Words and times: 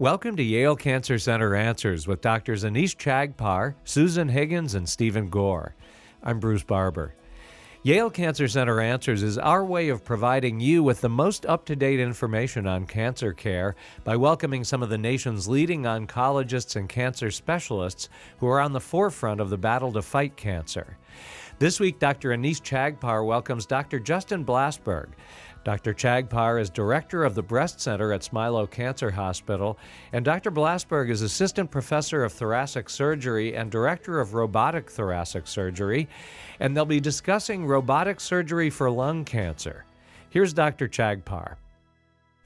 Welcome 0.00 0.36
to 0.36 0.44
Yale 0.44 0.76
Cancer 0.76 1.18
Center 1.18 1.56
Answers 1.56 2.06
with 2.06 2.20
Doctors 2.20 2.62
Anees 2.62 2.94
Chagpar, 2.94 3.74
Susan 3.82 4.28
Higgins, 4.28 4.76
and 4.76 4.88
Stephen 4.88 5.28
Gore. 5.28 5.74
I'm 6.22 6.38
Bruce 6.38 6.62
Barber. 6.62 7.16
Yale 7.82 8.08
Cancer 8.08 8.46
Center 8.46 8.80
Answers 8.80 9.24
is 9.24 9.38
our 9.38 9.64
way 9.64 9.88
of 9.88 10.04
providing 10.04 10.60
you 10.60 10.84
with 10.84 11.00
the 11.00 11.08
most 11.08 11.44
up 11.46 11.64
to 11.64 11.74
date 11.74 11.98
information 11.98 12.64
on 12.64 12.86
cancer 12.86 13.32
care 13.32 13.74
by 14.04 14.14
welcoming 14.14 14.62
some 14.62 14.84
of 14.84 14.88
the 14.88 14.96
nation's 14.96 15.48
leading 15.48 15.82
oncologists 15.82 16.76
and 16.76 16.88
cancer 16.88 17.32
specialists 17.32 18.08
who 18.38 18.46
are 18.46 18.60
on 18.60 18.72
the 18.72 18.80
forefront 18.80 19.40
of 19.40 19.50
the 19.50 19.58
battle 19.58 19.92
to 19.92 20.02
fight 20.02 20.36
cancer. 20.36 20.96
This 21.58 21.80
week, 21.80 21.98
Dr. 21.98 22.28
Anees 22.28 22.62
Chagpar 22.62 23.26
welcomes 23.26 23.66
Dr. 23.66 23.98
Justin 23.98 24.44
Blasberg. 24.44 25.08
Dr. 25.68 25.92
Chagpar 25.92 26.58
is 26.58 26.70
director 26.70 27.24
of 27.24 27.34
the 27.34 27.42
Breast 27.42 27.78
Center 27.78 28.10
at 28.14 28.22
Smilow 28.22 28.70
Cancer 28.70 29.10
Hospital, 29.10 29.78
and 30.14 30.24
Dr. 30.24 30.50
Blasberg 30.50 31.10
is 31.10 31.20
assistant 31.20 31.70
professor 31.70 32.24
of 32.24 32.32
thoracic 32.32 32.88
surgery 32.88 33.54
and 33.54 33.70
director 33.70 34.18
of 34.18 34.32
robotic 34.32 34.90
thoracic 34.90 35.46
surgery, 35.46 36.08
and 36.58 36.74
they'll 36.74 36.86
be 36.86 37.00
discussing 37.00 37.66
robotic 37.66 38.18
surgery 38.18 38.70
for 38.70 38.90
lung 38.90 39.26
cancer. 39.26 39.84
Here's 40.30 40.54
Dr. 40.54 40.88
Chagpar. 40.88 41.56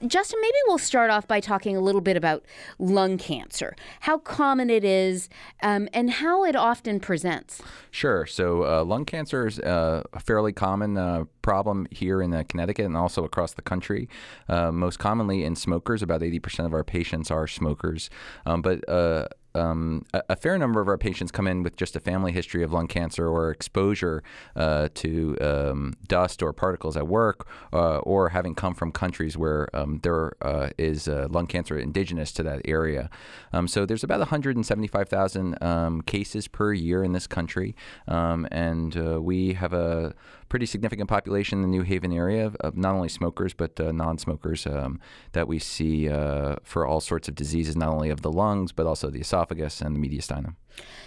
Justin, 0.06 0.41
maybe 0.41 0.56
we'll 0.66 0.79
start 0.79 1.11
off 1.11 1.29
by 1.29 1.41
talking 1.41 1.77
a 1.77 1.80
little 1.80 2.01
bit 2.01 2.16
about 2.16 2.45
lung 2.79 3.19
cancer, 3.19 3.77
how 4.01 4.19
common 4.19 4.69
it 4.69 4.84
is, 4.84 5.28
um, 5.62 5.88
and 5.92 6.11
how 6.11 6.45
it 6.45 6.56
often 6.56 6.98
presents. 6.98 7.62
Sure. 7.91 8.27
So, 8.27 8.65
uh, 8.65 8.84
lung 8.84 9.05
cancer 9.05 9.47
is 9.47 9.61
uh, 9.61 10.02
a 10.12 10.20
fairly 10.20 10.52
common 10.52 10.97
uh, 10.97 11.25
problem 11.42 11.87
here 11.91 12.20
in 12.20 12.33
Connecticut 12.45 12.87
and 12.87 12.97
also 12.97 13.25
across 13.25 13.52
the 13.52 13.62
country. 13.62 14.09
Uh, 14.48 14.73
most 14.73 14.98
commonly 14.98 15.45
in 15.45 15.55
smokers, 15.55 16.03
about 16.03 16.20
80% 16.20 16.66
of 16.66 16.75
our 16.75 16.84
patients 16.84 17.30
are 17.30 17.47
smokers. 17.47 18.11
Um, 18.45 18.62
but 18.62 18.89
uh, 18.89 19.28
um, 19.55 20.05
a, 20.12 20.23
a, 20.30 20.37
fair 20.37 20.59
number 20.59 20.81
of 20.81 20.89
our 20.89 20.98
patients 20.98 21.31
come 21.31 21.47
in 21.47 21.62
with 21.62 21.77
just 21.77 21.97
a 21.97 22.00
family 22.00 22.33
history 22.33 22.62
of 22.62 22.72
lung 22.72 22.86
cancer 22.86 23.28
or 23.28 23.50
exposure 23.50 24.22
uh, 24.56 24.89
to 24.94 25.36
um, 25.41 25.94
dust 26.06 26.42
or 26.42 26.53
particles 26.53 26.97
at 26.97 27.06
work, 27.06 27.47
uh, 27.72 27.98
or 27.98 28.31
having 28.31 28.55
come 28.55 28.75
from 28.75 28.92
countries 28.92 29.36
where 29.36 29.69
um, 29.75 30.00
there 30.03 30.33
uh, 30.42 30.70
is 30.78 31.06
lung 31.09 31.47
cancer 31.47 31.78
indigenous 31.78 32.33
to 32.33 32.42
that 32.42 32.61
area. 32.64 33.11
Um, 33.53 33.69
so 33.69 33.86
there's 33.86 34.05
about 34.05 34.20
175,000 34.20 35.62
um, 35.62 36.03
cases 36.03 36.48
per 36.48 36.72
year 36.72 37.05
in 37.05 37.12
this 37.12 37.27
country, 37.27 37.75
um, 38.09 38.47
and 38.50 38.97
uh, 38.97 39.20
we 39.20 39.55
have 39.55 39.72
a 39.72 40.14
pretty 40.53 40.67
significant 40.67 41.08
population 41.08 41.61
in 41.61 41.62
the 41.62 41.69
New 41.78 41.81
Haven 41.81 42.12
area 42.12 42.45
of, 42.45 42.55
of 42.56 42.77
not 42.77 42.95
only 42.95 43.08
smokers 43.08 43.55
but 43.55 43.81
uh, 43.81 43.91
non-smokers 43.91 44.67
um, 44.67 45.00
that 45.33 45.48
we 45.48 45.59
see 45.59 46.11
uh, 46.11 46.56
for 46.62 46.86
all 46.86 47.00
sorts 47.00 47.27
of 47.27 47.34
diseases, 47.34 47.75
not 47.75 47.89
only 47.89 48.11
of 48.11 48.20
the 48.20 48.31
lungs 48.31 48.70
but 48.70 48.84
also 48.84 49.09
the 49.09 49.20
esophagus 49.20 49.81
and 49.81 49.97
the 49.97 49.98
mediastinum. 49.98 50.56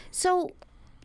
So 0.09 0.49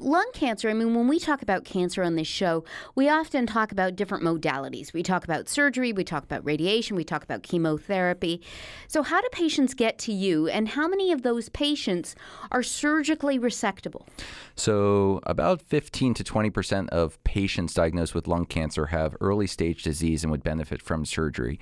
lung 0.03 0.29
cancer, 0.33 0.69
I 0.69 0.75
mean, 0.75 0.95
when 0.95 1.09
we 1.09 1.19
talk 1.19 1.43
about 1.43 1.65
cancer 1.65 2.03
on 2.03 2.17
this 2.17 2.27
show, 2.27 2.65
we 2.95 3.09
often 3.09 3.47
talk 3.47 3.73
about 3.73 3.97
different 3.97 4.25
modalities. 4.25 4.93
We 4.93 5.03
talk 5.03 5.25
about 5.25 5.49
surgery, 5.49 5.93
we 5.93 6.05
talk 6.05 6.25
about 6.25 6.45
radiation, 6.45 6.97
we 6.97 7.05
talk 7.05 7.23
about 7.23 7.43
chemotherapy. 7.43 8.43
So, 8.89 9.03
how 9.03 9.21
do 9.21 9.29
patients 9.33 9.75
get 9.75 9.99
to 10.01 10.13
you, 10.13 10.49
and 10.49 10.69
how 10.69 10.89
many 10.89 11.13
of 11.13 11.23
those 11.23 11.49
patients 11.49 12.15
are 12.51 12.63
surgically 12.63 13.39
resectable? 13.39 14.07
So, 14.57 15.21
about 15.25 15.63
15 15.63 16.15
to 16.15 16.25
20 16.25 16.51
percent 16.51 16.91
of 16.91 17.23
patients 17.25 17.75
diagnosed 17.75 18.15
with 18.15 18.27
lung 18.27 18.47
cancer 18.47 18.87
have 18.87 19.17
early 19.21 19.47
stage 19.47 19.83
disease 19.83 20.25
and 20.25 20.31
would 20.31 20.43
benefit 20.43 20.83
from 20.83 21.05
surgery. 21.05 21.59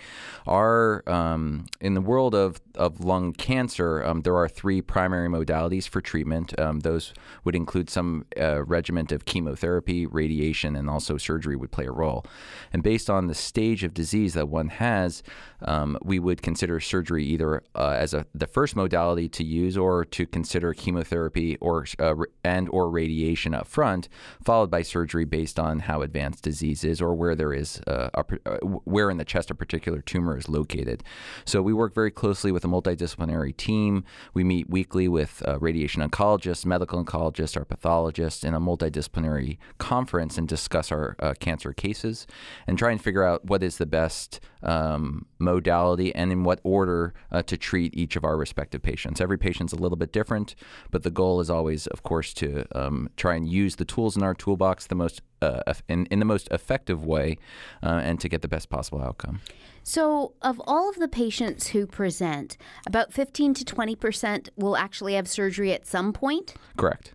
Our 0.46 1.02
um, 1.08 1.66
in 1.80 1.94
the 1.94 2.00
world 2.00 2.34
of, 2.34 2.60
of 2.74 3.00
lung 3.00 3.32
cancer, 3.32 4.04
um, 4.04 4.22
there 4.22 4.36
are 4.36 4.48
three 4.48 4.80
primary 4.80 5.28
modalities 5.28 5.88
for 5.88 6.00
treatment. 6.00 6.58
Um, 6.58 6.80
those 6.80 7.12
would 7.44 7.54
include 7.54 7.90
some 7.90 8.24
uh, 8.38 8.64
regimen 8.64 9.06
of 9.12 9.24
chemotherapy, 9.24 10.06
radiation, 10.06 10.76
and 10.76 10.90
also 10.90 11.16
surgery 11.16 11.56
would 11.56 11.70
play 11.70 11.86
a 11.86 11.92
role. 11.92 12.24
And 12.72 12.82
based 12.82 13.08
on 13.08 13.26
the 13.26 13.34
stage 13.34 13.84
of 13.84 13.94
disease 13.94 14.34
that 14.34 14.48
one 14.48 14.68
has, 14.68 15.22
um, 15.62 15.98
we 16.02 16.18
would 16.18 16.42
consider 16.42 16.80
surgery 16.80 17.24
either 17.24 17.62
uh, 17.74 17.96
as 17.98 18.14
a, 18.14 18.26
the 18.34 18.46
first 18.46 18.76
modality 18.76 19.28
to 19.28 19.44
use, 19.44 19.76
or 19.76 20.04
to 20.04 20.26
consider 20.26 20.74
chemotherapy 20.74 21.56
or 21.60 21.86
uh, 21.98 22.14
and 22.44 22.68
or 22.70 22.90
radiation 22.90 23.54
up 23.54 23.66
front, 23.66 24.08
followed 24.42 24.70
by 24.70 24.82
surgery 24.82 25.24
based 25.24 25.58
on 25.58 25.80
how 25.80 26.02
advanced 26.02 26.44
disease 26.44 26.84
is 26.84 27.00
or 27.00 27.14
where 27.14 27.34
there 27.34 27.52
is 27.52 27.80
uh, 27.86 28.10
a, 28.14 28.24
uh, 28.46 28.58
where 28.84 29.10
in 29.10 29.16
the 29.16 29.24
chest 29.24 29.50
a 29.50 29.54
particular 29.54 30.00
tumor 30.00 30.36
is 30.36 30.48
located. 30.48 31.02
So 31.44 31.62
we 31.62 31.72
work 31.72 31.94
very 31.94 32.10
closely 32.10 32.52
with 32.52 32.64
a 32.64 32.68
multidisciplinary 32.68 33.56
team. 33.56 34.04
We 34.34 34.44
meet 34.44 34.68
weekly 34.68 35.08
with 35.08 35.42
uh, 35.46 35.58
radiation 35.58 36.08
oncologists, 36.08 36.66
medical 36.66 37.02
oncologists, 37.04 37.56
our 37.56 37.64
pathologists 37.64 38.17
in 38.18 38.54
a 38.54 38.60
multidisciplinary 38.60 39.58
conference 39.78 40.36
and 40.38 40.48
discuss 40.48 40.90
our 40.90 41.16
uh, 41.20 41.34
cancer 41.38 41.72
cases 41.72 42.26
and 42.66 42.78
try 42.78 42.90
and 42.90 43.02
figure 43.02 43.24
out 43.24 43.44
what 43.44 43.62
is 43.62 43.78
the 43.78 43.86
best 43.86 44.40
um, 44.62 45.26
modality 45.38 46.14
and 46.14 46.32
in 46.32 46.44
what 46.44 46.60
order 46.62 47.14
uh, 47.30 47.42
to 47.42 47.56
treat 47.56 47.96
each 47.96 48.16
of 48.16 48.24
our 48.24 48.36
respective 48.36 48.82
patients. 48.82 49.20
Every 49.20 49.38
patient's 49.38 49.72
a 49.72 49.76
little 49.76 49.96
bit 49.96 50.12
different, 50.12 50.54
but 50.90 51.02
the 51.02 51.10
goal 51.10 51.40
is 51.40 51.50
always, 51.50 51.86
of 51.88 52.02
course, 52.02 52.32
to 52.34 52.64
um, 52.72 53.08
try 53.16 53.34
and 53.34 53.48
use 53.48 53.76
the 53.76 53.84
tools 53.84 54.16
in 54.16 54.22
our 54.22 54.34
toolbox 54.34 54.86
the 54.86 54.94
most 54.94 55.22
uh, 55.40 55.72
in, 55.88 56.06
in 56.06 56.18
the 56.18 56.24
most 56.24 56.48
effective 56.50 57.04
way 57.04 57.38
uh, 57.82 58.00
and 58.02 58.20
to 58.20 58.28
get 58.28 58.42
the 58.42 58.48
best 58.48 58.68
possible 58.68 59.00
outcome. 59.00 59.40
So, 59.84 60.34
of 60.42 60.60
all 60.66 60.90
of 60.90 60.96
the 60.96 61.08
patients 61.08 61.68
who 61.68 61.86
present, 61.86 62.56
about 62.86 63.12
15 63.12 63.54
to 63.54 63.64
20 63.64 63.96
percent 63.96 64.48
will 64.56 64.76
actually 64.76 65.14
have 65.14 65.28
surgery 65.28 65.72
at 65.72 65.86
some 65.86 66.12
point? 66.12 66.54
Correct. 66.76 67.14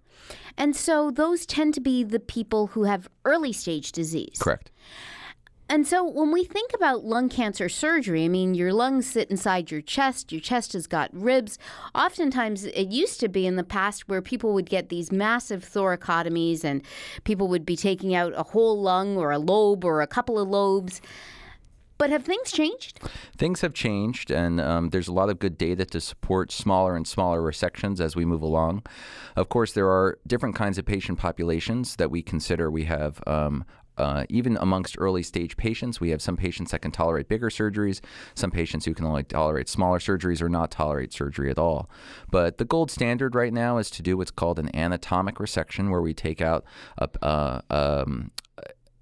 And 0.57 0.75
so, 0.75 1.11
those 1.11 1.45
tend 1.45 1.73
to 1.75 1.81
be 1.81 2.03
the 2.03 2.19
people 2.19 2.67
who 2.67 2.83
have 2.83 3.09
early 3.25 3.53
stage 3.53 3.91
disease. 3.91 4.37
Correct. 4.39 4.71
And 5.69 5.87
so 5.87 6.03
when 6.03 6.31
we 6.31 6.43
think 6.43 6.71
about 6.73 7.05
lung 7.05 7.29
cancer 7.29 7.69
surgery, 7.69 8.25
I 8.25 8.27
mean, 8.27 8.53
your 8.53 8.73
lungs 8.73 9.07
sit 9.07 9.31
inside 9.31 9.71
your 9.71 9.81
chest, 9.81 10.31
your 10.31 10.41
chest 10.41 10.73
has 10.73 10.87
got 10.87 11.09
ribs. 11.13 11.57
Oftentimes, 11.95 12.65
it 12.65 12.89
used 12.89 13.19
to 13.21 13.29
be 13.29 13.47
in 13.47 13.55
the 13.55 13.63
past 13.63 14.07
where 14.09 14.21
people 14.21 14.53
would 14.53 14.69
get 14.69 14.89
these 14.89 15.11
massive 15.11 15.63
thoracotomies 15.63 16.63
and 16.63 16.83
people 17.23 17.47
would 17.47 17.65
be 17.65 17.77
taking 17.77 18.13
out 18.13 18.33
a 18.35 18.43
whole 18.43 18.81
lung 18.81 19.17
or 19.17 19.31
a 19.31 19.39
lobe 19.39 19.85
or 19.85 20.01
a 20.01 20.07
couple 20.07 20.37
of 20.37 20.47
lobes. 20.47 21.01
But 21.97 22.09
have 22.09 22.23
things 22.23 22.51
changed? 22.51 22.99
Things 23.37 23.61
have 23.61 23.73
changed, 23.73 24.31
and 24.31 24.59
um, 24.59 24.89
there's 24.89 25.07
a 25.07 25.13
lot 25.13 25.29
of 25.29 25.39
good 25.39 25.57
data 25.57 25.85
to 25.85 26.01
support 26.01 26.51
smaller 26.51 26.95
and 26.95 27.07
smaller 27.07 27.41
resections 27.41 27.99
as 27.99 28.15
we 28.15 28.25
move 28.25 28.41
along. 28.41 28.83
Of 29.35 29.49
course, 29.49 29.73
there 29.73 29.87
are 29.87 30.17
different 30.27 30.55
kinds 30.55 30.77
of 30.77 30.85
patient 30.85 31.19
populations 31.19 31.95
that 31.97 32.11
we 32.11 32.21
consider. 32.21 32.69
We 32.69 32.85
have 32.85 33.21
um, 33.27 33.63
uh, 33.97 34.25
even 34.29 34.57
amongst 34.57 34.95
early 34.97 35.23
stage 35.23 35.55
patients, 35.55 35.99
we 36.01 36.09
have 36.09 36.21
some 36.21 36.35
patients 36.35 36.71
that 36.71 36.81
can 36.81 36.91
tolerate 36.91 37.27
bigger 37.27 37.49
surgeries, 37.49 38.01
some 38.33 38.49
patients 38.49 38.85
who 38.85 38.93
can 38.93 39.05
only 39.05 39.23
tolerate 39.23 39.69
smaller 39.69 39.99
surgeries 39.99 40.41
or 40.41 40.49
not 40.49 40.71
tolerate 40.71 41.13
surgery 41.13 41.51
at 41.51 41.59
all. 41.59 41.89
But 42.31 42.57
the 42.57 42.65
gold 42.65 42.89
standard 42.89 43.35
right 43.35 43.53
now 43.53 43.77
is 43.77 43.91
to 43.91 44.01
do 44.01 44.17
what's 44.17 44.31
called 44.31 44.57
an 44.57 44.75
anatomic 44.75 45.35
resection, 45.35 45.91
where 45.91 46.01
we 46.01 46.13
take 46.13 46.41
out 46.41 46.65
a, 46.97 47.09
uh, 47.21 47.61
um, 47.69 48.31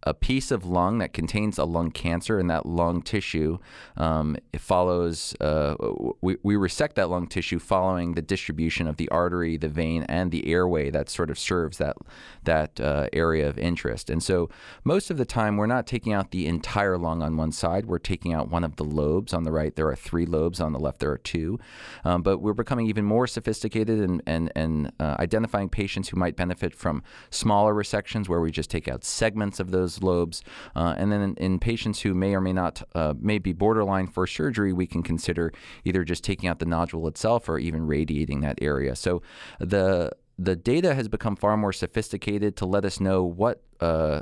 a 0.04 0.14
piece 0.14 0.52
of 0.52 0.66
lung 0.66 0.98
that 0.98 1.14
contains 1.14 1.58
a 1.58 1.66
lung 1.66 1.92
cancer 1.92 2.40
in 2.40 2.48
that 2.48 2.66
lung 2.66 3.02
tissue. 3.02 3.58
Um, 3.98 4.38
it 4.52 4.62
follows, 4.62 5.36
uh, 5.40 5.76
we, 6.22 6.38
we 6.44 6.56
resect 6.56 6.96
that 6.96 7.10
lung 7.10 7.28
tissue 7.28 7.60
following 7.60 8.14
the 8.14 8.22
distribution 8.22 8.88
of 8.88 8.98
the 8.98 9.10
artery, 9.10 9.58
the 9.58 9.70
vein, 9.70 10.04
and 10.04 10.32
the 10.32 10.48
airway 10.48 10.90
that 10.90 11.10
sort 11.10 11.30
of 11.30 11.38
serves 11.38 11.78
that, 11.78 11.98
that 12.44 12.80
uh, 12.80 13.08
area 13.14 13.48
of 13.48 13.58
interest. 13.60 14.10
And 14.10 14.24
so 14.24 14.50
most 14.84 15.12
of 15.12 15.18
the 15.18 15.26
time, 15.26 15.58
we're 15.58 15.68
not 15.68 15.86
taking 15.86 16.14
out 16.14 16.32
the 16.32 16.48
entire 16.48 16.98
lung 16.98 17.22
on 17.22 17.38
one 17.38 17.52
side, 17.52 17.86
we're 17.86 18.00
taking 18.00 18.34
out 18.34 18.50
one 18.50 18.64
of 18.64 18.78
the 18.78 18.84
lobes. 18.84 19.34
On 19.34 19.44
the 19.44 19.52
right, 19.52 19.76
there 19.76 19.88
are 19.88 19.96
three 19.96 20.26
lobes, 20.26 20.60
on 20.60 20.74
the 20.74 20.80
left, 20.80 21.00
there 21.00 21.12
are 21.12 21.18
two. 21.18 21.60
Um, 22.04 22.24
but 22.24 22.40
we're 22.40 22.54
becoming 22.54 22.88
even 22.88 23.06
more 23.06 23.28
sophisticated 23.28 24.00
and, 24.00 24.24
and, 24.26 24.52
and 24.56 24.92
uh, 25.00 25.16
identifying 25.20 25.70
patients 25.70 26.10
who 26.10 26.18
might 26.18 26.36
benefit 26.36 26.74
from 26.74 27.04
smaller 27.30 27.74
resections 27.74 28.28
where 28.28 28.42
we 28.42 28.52
just 28.52 28.70
take 28.70 28.88
out 28.88 29.04
segments 29.04 29.60
of 29.60 29.72
those 29.72 29.91
those 29.92 30.04
lobes. 30.04 30.44
Uh, 30.76 30.96
and 30.98 31.12
then 31.12 31.22
in, 31.22 31.36
in, 31.36 31.60
patients 31.60 32.02
who 32.02 32.14
may 32.14 32.34
or 32.34 32.42
may 32.42 32.54
not 32.54 32.82
uh, 32.96 33.14
may 33.20 33.38
be 33.38 33.54
borderline 33.54 34.08
for 34.08 34.26
surgery, 34.26 34.74
we 34.74 34.88
can 34.88 35.04
consider 35.04 35.52
either 35.86 36.04
just 36.04 36.24
taking 36.24 36.50
out 36.50 36.60
the 36.60 36.66
nodule 36.66 37.08
itself 37.08 37.48
or 37.48 37.58
even 37.60 37.86
radiating 37.86 38.42
that 38.42 38.58
area. 38.62 38.96
So 38.96 39.22
the 39.60 40.12
the 40.44 40.56
data 40.56 40.96
has 40.96 41.08
become 41.08 41.36
far 41.36 41.56
more 41.56 41.72
sophisticated 41.72 42.56
to 42.58 42.66
let 42.66 42.84
us 42.84 43.00
know 43.00 43.24
what 43.24 43.62
uh, 43.80 44.22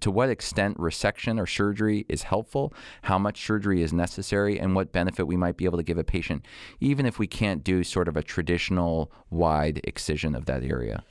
to 0.00 0.10
what 0.10 0.28
extent 0.28 0.76
resection 0.78 1.38
or 1.38 1.46
surgery 1.46 2.04
is 2.08 2.22
helpful, 2.22 2.72
how 3.02 3.18
much 3.18 3.44
surgery 3.46 3.82
is 3.82 3.92
necessary, 3.92 4.58
and 4.58 4.74
what 4.74 4.92
benefit 4.92 5.26
we 5.26 5.36
might 5.36 5.56
be 5.56 5.64
able 5.64 5.78
to 5.78 5.82
give 5.84 5.96
a 5.98 6.04
patient, 6.04 6.44
even 6.80 7.06
if 7.06 7.18
we 7.18 7.26
can't 7.26 7.64
do 7.64 7.82
sort 7.82 8.08
of 8.08 8.16
a 8.16 8.22
traditional 8.22 9.10
wide 9.30 9.80
excision 9.84 10.34
of 10.34 10.46
that 10.46 10.62
area. 10.62 11.02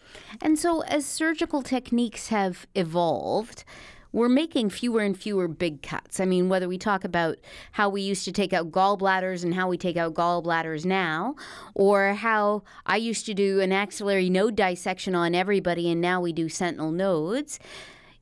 And 0.42 0.58
so, 0.58 0.82
as 0.82 1.06
surgical 1.06 1.62
techniques 1.62 2.28
have 2.30 2.68
evolved, 2.76 3.64
we're 4.12 4.30
making 4.30 4.70
fewer 4.70 5.02
and 5.02 5.18
fewer 5.18 5.48
big 5.48 5.82
cuts. 5.82 6.20
I 6.20 6.26
mean, 6.26 6.50
whether 6.50 6.68
we 6.68 6.78
talk 6.78 7.04
about 7.04 7.38
how 7.74 7.90
we 7.90 8.02
used 8.02 8.26
to 8.26 8.32
take 8.32 8.54
out 8.54 8.72
gallbladders 8.72 9.44
and 9.44 9.54
how 9.54 9.68
we 9.68 9.78
take 9.78 9.98
out 9.98 10.14
gallbladders 10.14 10.86
now, 10.86 11.36
or 11.76 12.14
how 12.14 12.64
I 12.86 12.98
used 12.98 13.26
to 13.28 13.34
do 13.34 13.60
an 13.60 13.72
axillary 13.72 14.30
node 14.30 14.56
dissection 14.56 15.16
on 15.16 15.36
everybody 15.36 15.92
and 15.92 16.02
now 16.02 16.22
we 16.22 16.34
do 16.34 16.50
sentinel 16.50 16.92
nodes. 16.92 17.60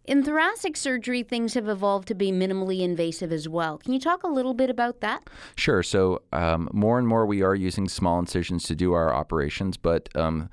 In 0.08 0.24
thoracic 0.24 0.78
surgery, 0.78 1.22
things 1.22 1.54
have 1.56 1.68
evolved 1.68 2.08
to 2.08 2.16
be 2.16 2.32
minimally 2.32 2.80
invasive 2.80 3.34
as 3.34 3.50
well. 3.50 3.78
Can 3.78 3.92
you 3.92 4.00
talk 4.00 4.24
a 4.24 4.30
little 4.30 4.54
bit 4.54 4.70
about 4.70 5.02
that? 5.02 5.30
Sure. 5.58 5.84
So, 5.84 6.22
um, 6.32 6.70
more 6.72 6.98
and 6.98 7.06
more 7.06 7.26
we 7.26 7.42
are 7.42 7.54
using 7.54 7.90
small 7.90 8.18
incisions 8.18 8.64
to 8.64 8.76
do 8.76 8.94
our 8.94 9.14
operations, 9.14 9.76
but 9.76 10.08
um, 10.16 10.50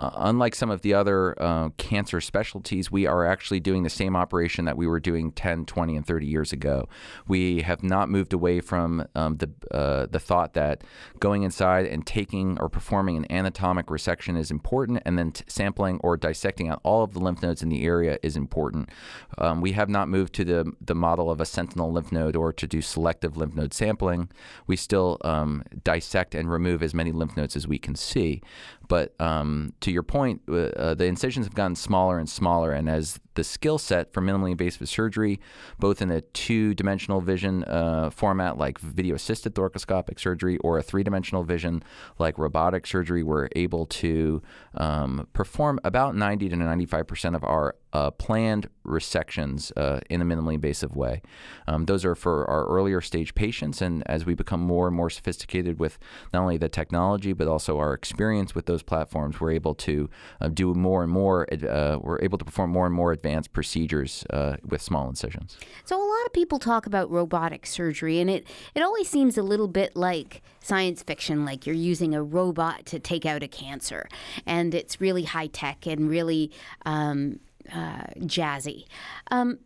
uh, 0.00 0.10
unlike 0.16 0.54
some 0.54 0.70
of 0.70 0.80
the 0.80 0.94
other 0.94 1.40
uh, 1.40 1.68
cancer 1.76 2.22
specialties, 2.22 2.90
we 2.90 3.06
are 3.06 3.26
actually 3.26 3.60
doing 3.60 3.82
the 3.82 3.90
same 3.90 4.16
operation 4.16 4.64
that 4.64 4.76
we 4.76 4.86
were 4.86 4.98
doing 4.98 5.30
10, 5.30 5.66
20, 5.66 5.94
and 5.94 6.06
30 6.06 6.26
years 6.26 6.52
ago. 6.54 6.88
We 7.28 7.60
have 7.60 7.82
not 7.82 8.08
moved 8.08 8.32
away 8.32 8.60
from 8.60 9.06
um, 9.14 9.36
the, 9.36 9.50
uh, 9.70 10.06
the 10.10 10.18
thought 10.18 10.54
that 10.54 10.82
going 11.20 11.42
inside 11.42 11.84
and 11.84 12.06
taking 12.06 12.58
or 12.58 12.70
performing 12.70 13.18
an 13.18 13.30
anatomic 13.30 13.86
resection 13.86 14.38
is 14.38 14.50
important, 14.50 15.02
and 15.04 15.18
then 15.18 15.32
t- 15.32 15.44
sampling 15.48 16.00
or 16.02 16.16
dissecting 16.16 16.70
out 16.70 16.80
all 16.82 17.02
of 17.02 17.12
the 17.12 17.20
lymph 17.20 17.42
nodes 17.42 17.62
in 17.62 17.68
the 17.68 17.84
area 17.84 18.18
is 18.22 18.38
important. 18.38 18.88
Um, 19.36 19.60
we 19.60 19.72
have 19.72 19.90
not 19.90 20.08
moved 20.08 20.32
to 20.36 20.44
the, 20.46 20.72
the 20.80 20.94
model 20.94 21.30
of 21.30 21.42
a 21.42 21.46
sentinel 21.46 21.92
lymph 21.92 22.10
node 22.10 22.36
or 22.36 22.54
to 22.54 22.66
do 22.66 22.80
selective 22.80 23.36
lymph 23.36 23.54
node 23.54 23.74
sampling. 23.74 24.30
We 24.66 24.76
still 24.76 25.18
um, 25.20 25.62
dissect 25.84 26.34
and 26.34 26.50
remove 26.50 26.82
as 26.82 26.94
many 26.94 27.12
lymph 27.12 27.36
nodes 27.36 27.54
as 27.54 27.68
we 27.68 27.78
can 27.78 27.96
see. 27.96 28.40
But 28.88 29.14
um, 29.20 29.74
to 29.90 29.92
your 29.92 30.02
point, 30.02 30.42
uh, 30.48 30.54
uh, 30.54 30.94
the 30.94 31.04
incisions 31.04 31.46
have 31.46 31.54
gotten 31.54 31.76
smaller 31.76 32.18
and 32.18 32.28
smaller, 32.28 32.72
and 32.72 32.88
as 32.88 33.18
the 33.34 33.44
skill 33.44 33.78
set 33.78 34.12
for 34.12 34.20
minimally 34.20 34.52
invasive 34.52 34.88
surgery, 34.88 35.40
both 35.78 36.02
in 36.02 36.10
a 36.10 36.20
two 36.20 36.74
dimensional 36.74 37.20
vision 37.20 37.64
uh, 37.64 38.10
format 38.10 38.58
like 38.58 38.78
video 38.78 39.14
assisted 39.14 39.54
thoracoscopic 39.54 40.18
surgery 40.18 40.58
or 40.58 40.78
a 40.78 40.82
three 40.82 41.02
dimensional 41.02 41.44
vision 41.44 41.82
like 42.18 42.38
robotic 42.38 42.86
surgery, 42.86 43.22
we're 43.22 43.48
able 43.56 43.86
to 43.86 44.42
um, 44.74 45.28
perform 45.32 45.78
about 45.84 46.14
90 46.14 46.48
to 46.48 46.56
95% 46.56 47.34
of 47.34 47.44
our 47.44 47.76
uh, 47.92 48.10
planned 48.10 48.68
resections 48.86 49.72
uh, 49.76 50.00
in 50.08 50.20
a 50.22 50.24
minimally 50.24 50.54
invasive 50.54 50.94
way. 50.94 51.22
Um, 51.66 51.86
those 51.86 52.04
are 52.04 52.14
for 52.14 52.48
our 52.48 52.66
earlier 52.66 53.00
stage 53.00 53.34
patients, 53.34 53.82
and 53.82 54.02
as 54.06 54.24
we 54.24 54.34
become 54.34 54.60
more 54.60 54.86
and 54.86 54.96
more 54.96 55.10
sophisticated 55.10 55.78
with 55.78 55.98
not 56.32 56.42
only 56.42 56.56
the 56.56 56.68
technology 56.68 57.32
but 57.32 57.48
also 57.48 57.78
our 57.78 57.92
experience 57.92 58.54
with 58.54 58.66
those 58.66 58.82
platforms, 58.82 59.40
we're 59.40 59.52
able 59.52 59.74
to 59.74 60.08
uh, 60.40 60.48
do 60.48 60.72
more 60.74 61.02
and 61.02 61.12
more. 61.12 61.46
Uh, 61.52 61.98
we're 62.00 62.20
able 62.22 62.38
to 62.38 62.44
perform 62.44 62.70
more 62.70 62.86
and 62.86 62.94
more 62.94 63.12
advanced 63.20 63.52
procedures 63.52 64.24
uh, 64.30 64.56
with 64.66 64.80
small 64.80 65.08
incisions. 65.08 65.58
So 65.84 65.96
a 65.96 66.08
lot 66.08 66.26
of 66.26 66.32
people 66.32 66.58
talk 66.58 66.86
about 66.86 67.10
robotic 67.10 67.66
surgery, 67.66 68.18
and 68.18 68.30
it 68.30 68.46
it 68.74 68.82
always 68.82 69.08
seems 69.08 69.36
a 69.36 69.42
little 69.42 69.68
bit 69.68 69.94
like 69.94 70.42
science 70.60 71.02
fiction, 71.02 71.44
like 71.44 71.66
you're 71.66 71.74
using 71.74 72.14
a 72.14 72.22
robot 72.22 72.86
to 72.86 72.98
take 72.98 73.26
out 73.26 73.42
a 73.42 73.48
cancer, 73.48 74.08
and 74.46 74.74
it's 74.74 75.00
really 75.00 75.24
high 75.24 75.48
tech 75.48 75.86
and 75.86 76.08
really 76.08 76.50
um, 76.86 77.40
uh, 77.72 78.06
jazzy. 78.20 78.86
Um, 79.30 79.58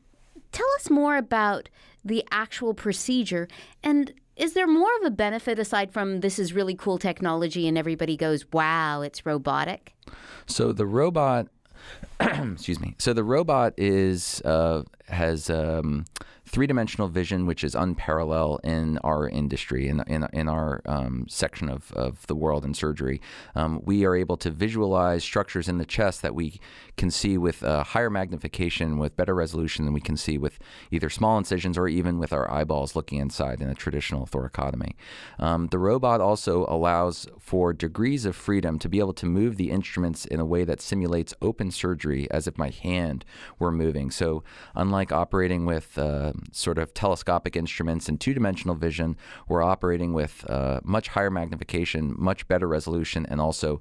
tell 0.51 0.67
us 0.77 0.91
more 0.91 1.17
about 1.17 1.69
the 2.05 2.25
actual 2.31 2.75
procedure 2.75 3.49
and 3.83 4.13
is 4.37 4.53
there 4.53 4.67
more 4.67 4.91
of 5.01 5.07
a 5.07 5.11
benefit 5.11 5.59
aside 5.59 5.93
from 5.93 6.21
this 6.21 6.39
is 6.39 6.53
really 6.53 6.75
cool 6.75 6.99
technology 6.99 7.69
and 7.69 7.79
everybody 7.79 8.17
goes, 8.17 8.45
wow, 8.53 9.01
it's 9.01 9.25
robotic? 9.25 9.95
So 10.47 10.73
the 10.73 10.87
robot 10.87 11.47
excuse 12.21 12.81
me. 12.81 12.95
So 12.99 13.13
the 13.13 13.25
robot 13.25 13.75
is 13.77 14.41
uh, 14.45 14.85
has 15.09 15.51
um, 15.51 16.05
three 16.55 16.69
dimensional 16.69 17.09
vision, 17.09 17.47
which 17.47 17.65
is 17.65 17.75
unparalleled 17.75 18.61
in 18.63 18.97
our 18.99 19.29
industry, 19.29 19.89
in, 19.89 20.01
in, 20.07 20.25
in 20.33 20.49
our 20.49 20.81
um, 20.87 21.27
section 21.29 21.69
of, 21.69 21.91
of 21.95 22.25
the 22.29 22.35
world 22.37 22.65
in 22.65 22.73
surgery. 22.73 23.21
Um, 23.57 23.81
we 23.85 24.05
are 24.05 24.15
able 24.15 24.37
to 24.37 24.51
visualize 24.53 25.25
structures 25.25 25.69
in 25.69 25.79
the 25.79 25.85
chest 25.85 26.23
that 26.23 26.33
we 26.33 26.61
can 26.97 27.11
see 27.11 27.37
with 27.37 27.63
higher 27.63 28.09
magnification, 28.09 28.99
with 28.99 29.17
better 29.17 29.35
resolution 29.35 29.85
than 29.85 29.93
we 29.93 30.01
can 30.01 30.17
see 30.17 30.39
with 30.39 30.61
either 30.93 31.11
small 31.11 31.37
incisions 31.39 31.77
or 31.77 31.89
even 31.89 32.21
with 32.21 32.33
our 32.33 32.49
eyeballs 32.49 32.95
looking 32.95 33.19
inside 33.19 33.61
in 33.61 33.69
a 33.69 33.75
traditional 33.75 34.25
thoracotomy. 34.25 34.93
Um, 35.41 35.67
the 35.73 35.81
robot 35.81 36.21
also 36.21 36.67
allows 36.69 37.27
for 37.41 37.73
degrees 37.73 38.25
of 38.25 38.37
freedom 38.37 38.79
to 38.79 38.89
be 38.89 39.01
able 39.01 39.15
to 39.15 39.27
move 39.27 39.57
the 39.57 39.73
instruments 39.73 40.25
in 40.25 40.39
a 40.39 40.45
way 40.45 40.63
that 40.63 40.81
simulates 40.81 41.35
open 41.43 41.73
surgery 41.73 42.31
as 42.31 42.47
if 42.47 42.57
my 42.57 42.71
hand 42.71 43.25
were 43.59 43.73
moving. 43.73 44.13
So, 44.13 44.45
unlike 44.77 45.11
operating 45.11 45.67
with 45.67 45.99
uh, 45.99 46.33
sort 46.53 46.79
of 46.79 46.95
telescopic 46.95 47.57
instruments 47.57 48.09
and 48.09 48.21
two 48.21 48.35
dimensional 48.35 48.75
vision, 48.75 49.17
we're 49.49 49.63
operating 49.63 50.13
with 50.13 50.49
uh, 50.49 50.81
much 50.85 51.09
higher 51.09 51.31
magnification, 51.31 52.15
much 52.17 52.47
better 52.49 52.69
resolution, 52.69 53.27
and 53.27 53.41
also 53.41 53.81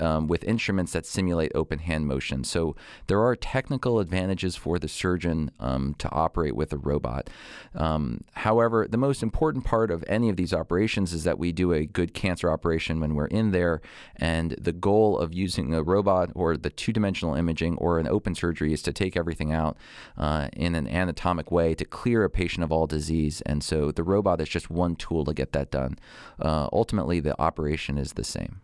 um, 0.00 0.26
with 0.26 0.44
instruments 0.44 0.92
that 0.92 1.06
simulate 1.06 1.52
open 1.54 1.78
hand 1.78 2.06
motion. 2.06 2.44
So 2.44 2.76
there 3.06 3.22
are 3.22 3.36
technical 3.36 4.00
advantages 4.00 4.56
for 4.56 4.78
the 4.78 4.88
surgeon 4.88 5.50
um, 5.60 5.94
to 5.98 6.10
operate 6.10 6.56
with 6.56 6.72
a 6.72 6.78
robot. 6.78 7.30
Um, 7.74 8.24
however, 8.34 8.86
the 8.88 8.96
most 8.96 9.22
important 9.22 9.64
part 9.64 9.90
of 9.90 10.04
any 10.06 10.28
of 10.28 10.36
these 10.36 10.52
operations 10.52 11.12
is 11.12 11.24
that 11.24 11.38
we 11.38 11.52
do 11.52 11.72
a 11.72 11.86
good 11.86 12.14
cancer 12.14 12.50
operation 12.50 13.00
when 13.00 13.14
we're 13.14 13.26
in 13.26 13.50
there, 13.50 13.80
and 14.16 14.52
the 14.52 14.72
goal 14.72 15.18
of 15.18 15.34
using 15.34 15.74
a 15.74 15.82
robot 15.82 16.30
or 16.34 16.56
the 16.56 16.70
two 16.70 16.92
dimensional 16.92 17.34
imaging 17.34 17.76
or 17.76 17.98
an 17.98 18.08
open 18.08 18.34
surgery 18.34 18.72
is 18.72 18.82
to 18.82 18.92
take 18.92 19.16
everything 19.16 19.52
out 19.52 19.76
uh, 20.16 20.48
in 20.52 20.74
an 20.74 20.86
anatomic 20.86 21.50
way 21.50 21.74
to 21.74 21.84
clear 21.94 22.24
a 22.24 22.28
patient 22.28 22.64
of 22.64 22.72
all 22.72 22.88
disease. 22.88 23.40
And 23.46 23.62
so 23.62 23.92
the 23.92 24.02
robot 24.02 24.40
is 24.40 24.48
just 24.48 24.68
one 24.68 24.96
tool 24.96 25.24
to 25.24 25.32
get 25.32 25.52
that 25.52 25.70
done. 25.70 25.96
Uh, 26.40 26.68
ultimately, 26.72 27.20
the 27.20 27.40
operation 27.40 27.96
is 27.96 28.14
the 28.14 28.24
same. 28.24 28.60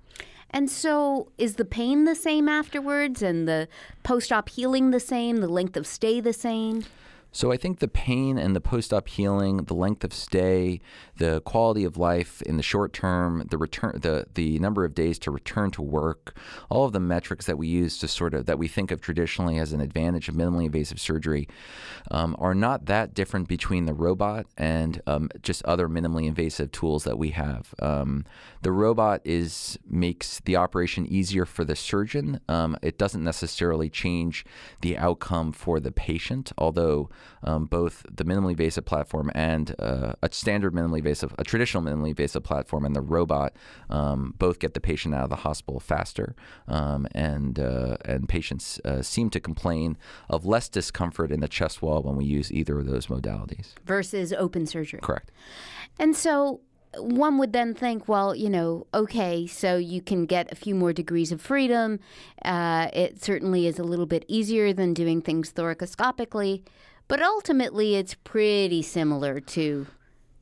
And 0.51 0.69
so, 0.69 1.29
is 1.39 1.55
the 1.55 1.65
pain 1.65 2.07
the 2.07 2.17
same 2.17 2.49
afterwards, 2.49 3.23
and 3.23 3.47
the 3.47 3.69
post 4.03 4.33
op 4.33 4.49
healing 4.49 4.91
the 4.91 4.99
same, 4.99 5.37
the 5.37 5.47
length 5.47 5.77
of 5.77 5.87
stay 5.87 6.21
the 6.21 6.33
same? 6.33 6.83
So 7.33 7.53
I 7.53 7.57
think 7.57 7.79
the 7.79 7.89
pain 7.89 8.39
and 8.39 8.57
the 8.57 8.61
post-op 8.61 9.09
healing, 9.09 9.59
the 9.59 9.75
length 9.75 10.05
of 10.05 10.13
stay, 10.13 10.81
the 11.17 11.41
quality 11.43 11.85
of 11.85 11.97
life 11.97 12.43
in 12.43 12.57
the 12.57 12.63
short 12.63 12.93
term, 12.93 13.47
the 13.51 13.59
return, 13.59 14.01
the 14.01 14.27
the 14.35 14.59
number 14.59 14.85
of 14.85 14.95
days 14.95 15.19
to 15.21 15.31
return 15.31 15.71
to 15.73 15.83
work, 15.83 16.37
all 16.69 16.87
of 16.87 16.93
the 16.93 17.01
metrics 17.01 17.47
that 17.47 17.59
we 17.59 17.69
use 17.69 17.99
to 17.99 18.09
sort 18.09 18.35
of 18.35 18.47
that 18.47 18.59
we 18.59 18.67
think 18.67 18.91
of 18.91 19.01
traditionally 19.01 19.59
as 19.59 19.73
an 19.73 19.81
advantage 19.81 20.29
of 20.29 20.35
minimally 20.35 20.67
invasive 20.67 21.01
surgery, 21.01 21.49
um, 22.11 22.35
are 22.39 22.55
not 22.55 22.87
that 22.87 23.15
different 23.15 23.49
between 23.49 23.87
the 23.87 23.95
robot 23.95 24.47
and 24.57 25.01
um, 25.07 25.29
just 25.43 25.65
other 25.65 25.89
minimally 25.89 26.27
invasive 26.27 26.73
tools 26.73 27.05
that 27.05 27.19
we 27.19 27.31
have. 27.31 27.75
Um, 27.81 28.25
the 28.63 28.73
robot 28.73 29.21
is 29.25 29.79
makes 29.89 30.41
the 30.41 30.57
operation 30.57 31.07
easier 31.07 31.45
for 31.45 31.65
the 31.65 31.77
surgeon. 31.77 32.41
Um, 32.49 32.77
it 32.83 32.99
doesn't 32.99 33.23
necessarily 33.23 33.89
change 33.89 34.45
the 34.81 34.99
outcome 34.99 35.53
for 35.53 35.79
the 35.81 35.93
patient, 35.93 36.53
although 36.59 37.09
um, 37.43 37.67
both 37.67 38.05
the 38.11 38.25
minimally 38.25 38.51
invasive 38.51 38.85
platform 38.85 39.31
and 39.35 39.75
uh, 39.79 40.13
a 40.23 40.33
standard 40.33 40.75
minimally 40.75 40.99
invasive, 40.99 41.35
a 41.39 41.45
traditional 41.45 41.83
minimally 41.83 42.11
invasive 42.11 42.43
platform, 42.43 42.85
and 42.85 42.95
the 42.95 43.01
robot 43.01 43.53
um, 43.89 44.35
both 44.39 44.59
get 44.59 44.75
the 44.75 44.81
patient 44.81 45.15
out 45.15 45.25
of 45.25 45.31
the 45.31 45.37
hospital 45.37 45.81
faster, 45.81 46.35
um, 46.69 47.07
and 47.13 47.59
uh, 47.59 47.97
and 48.05 48.29
patients 48.29 48.81
uh, 48.85 49.03
seem 49.03 49.31
to 49.31 49.41
complain 49.41 49.97
of 50.29 50.45
less 50.47 50.69
discomfort 50.69 51.31
in 51.33 51.41
the 51.41 51.49
chest 51.49 51.83
wall 51.83 52.03
when 52.03 52.17
we 52.17 52.25
use 52.25 52.53
either 52.53 52.79
of 52.79 52.87
those 52.87 53.07
modalities 53.07 53.75
versus 53.85 54.33
open 54.33 54.67
surgery. 54.67 55.01
Correct. 55.01 55.31
And 55.99 56.17
so 56.17 56.61
one 56.99 57.39
would 57.39 57.53
then 57.53 57.75
think, 57.75 58.09
well, 58.09 58.35
you 58.35 58.51
know, 58.51 58.87
okay, 58.93 59.47
so 59.47 59.77
you 59.77 60.03
can 60.03 60.27
get 60.27 60.51
a 60.51 60.57
few 60.57 60.75
more 60.75 60.93
degrees 60.93 61.31
of 61.31 61.41
freedom. 61.41 62.01
Uh, 62.45 62.89
it 62.93 63.23
certainly 63.23 63.67
is 63.67 63.79
a 63.79 63.85
little 63.85 64.07
bit 64.07 64.25
easier 64.27 64.73
than 64.73 64.93
doing 64.93 65.23
things 65.23 65.53
thoracoscopically. 65.53 66.63
But 67.11 67.23
ultimately, 67.23 67.97
it's 67.97 68.15
pretty 68.15 68.83
similar 68.83 69.41
to 69.41 69.89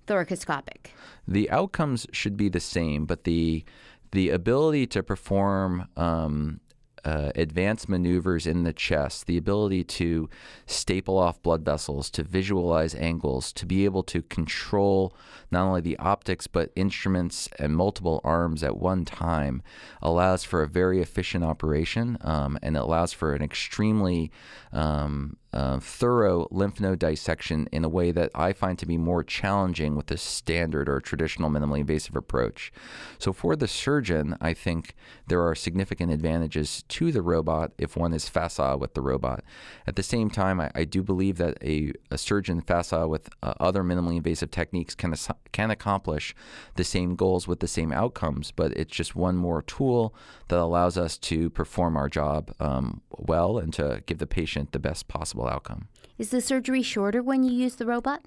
thoracoscopic. 0.07 0.89
The 1.27 1.51
outcomes 1.51 2.07
should 2.13 2.37
be 2.37 2.51
the 2.51 2.61
same, 2.61 3.07
but 3.07 3.25
the 3.25 3.65
the 4.13 4.29
ability 4.29 4.87
to 4.89 5.03
perform 5.03 5.89
um, 5.97 6.61
uh, 7.07 7.33
advanced 7.35 7.89
maneuvers 7.89 8.47
in 8.47 8.65
the 8.65 8.73
chest, 8.73 9.27
the 9.27 9.39
ability 9.39 9.83
to 9.85 10.29
staple 10.67 11.17
off 11.17 11.43
blood 11.43 11.65
vessels, 11.65 12.11
to 12.11 12.23
visualize 12.23 12.95
angles, 12.95 13.51
to 13.53 13.65
be 13.65 13.87
able 13.87 14.03
to 14.03 14.21
control 14.23 15.15
not 15.51 15.65
only 15.65 15.81
the 15.81 15.99
optics 15.99 16.47
but 16.47 16.71
instruments 16.77 17.49
and 17.59 17.77
multiple 17.77 18.21
arms 18.25 18.63
at 18.63 18.77
one 18.77 19.07
time 19.07 19.63
allows 20.03 20.45
for 20.45 20.63
a 20.63 20.69
very 20.69 21.01
efficient 21.01 21.43
operation 21.45 22.19
um, 22.21 22.59
and 22.63 22.77
allows 22.77 23.15
for 23.15 23.35
an 23.35 23.43
extremely 23.43 24.31
um, 24.73 25.37
uh, 25.53 25.81
thorough 25.81 26.47
lymph 26.51 26.79
node 26.81 26.99
dissection 26.99 27.69
in 27.73 27.85
a 27.85 27.89
way 27.89 28.11
that 28.11 28.31
I 28.35 28.53
find 28.53 28.79
to 28.79 28.87
be 28.87 28.99
more 28.99 29.25
challenging 29.25 29.97
with 29.97 30.07
the 30.07 30.19
standard 30.19 30.89
or 30.89 31.01
traditional 31.01 31.51
minimally 31.51 31.81
invasive 31.81 32.17
approach. 32.17 32.71
So, 33.19 33.33
for 33.33 33.57
the 33.57 33.69
surgeon, 33.69 34.37
I 34.41 34.53
think 34.53 34.95
there 35.27 35.43
are 35.43 35.55
significant 35.55 36.13
advantages 36.13 36.85
to 36.89 37.11
the 37.11 37.23
robot 37.23 37.73
if 37.79 37.97
one 37.97 38.13
is 38.13 38.29
facile 38.29 38.79
with 38.79 38.95
the 38.95 39.01
robot. 39.01 39.43
At 39.87 39.97
the 39.97 40.03
same 40.03 40.29
time, 40.29 40.61
I, 40.61 40.71
I 40.75 40.85
do 40.85 41.03
believe 41.03 41.39
that 41.39 41.57
a, 41.63 41.93
a 42.11 42.19
surgeon 42.19 42.61
facile 42.61 43.09
with 43.09 43.31
uh, 43.43 43.55
other 43.59 43.83
minimally 43.83 44.17
invasive 44.17 44.51
techniques 44.51 44.95
can, 44.95 45.15
can 45.53 45.71
accomplish 45.71 46.35
the 46.75 46.85
same 46.85 47.17
goals 47.17 47.49
with 47.49 47.61
the 47.61 47.69
same 47.69 47.93
outcomes, 47.93 48.53
but 48.53 48.73
it's 48.73 48.95
just 48.95 49.17
one 49.17 49.37
more 49.37 49.63
tool 49.63 50.15
that 50.49 50.59
allows 50.59 50.99
us 50.99 51.17
to 51.19 51.49
perform 51.51 51.97
our 51.97 52.09
job 52.09 52.53
um, 52.61 53.01
well 53.11 53.59
and 53.59 53.73
to 53.75 54.03
give 54.07 54.19
the 54.19 54.27
patient 54.27 54.73
the 54.73 54.79
best 54.79 55.09
possible 55.09 55.38
outcome. 55.47 55.89
Is 56.17 56.31
the 56.31 56.41
surgery 56.41 56.83
shorter 56.83 57.23
when 57.23 57.45
you 57.45 57.53
use 57.53 57.77
the 57.77 57.87
robot? 57.87 58.25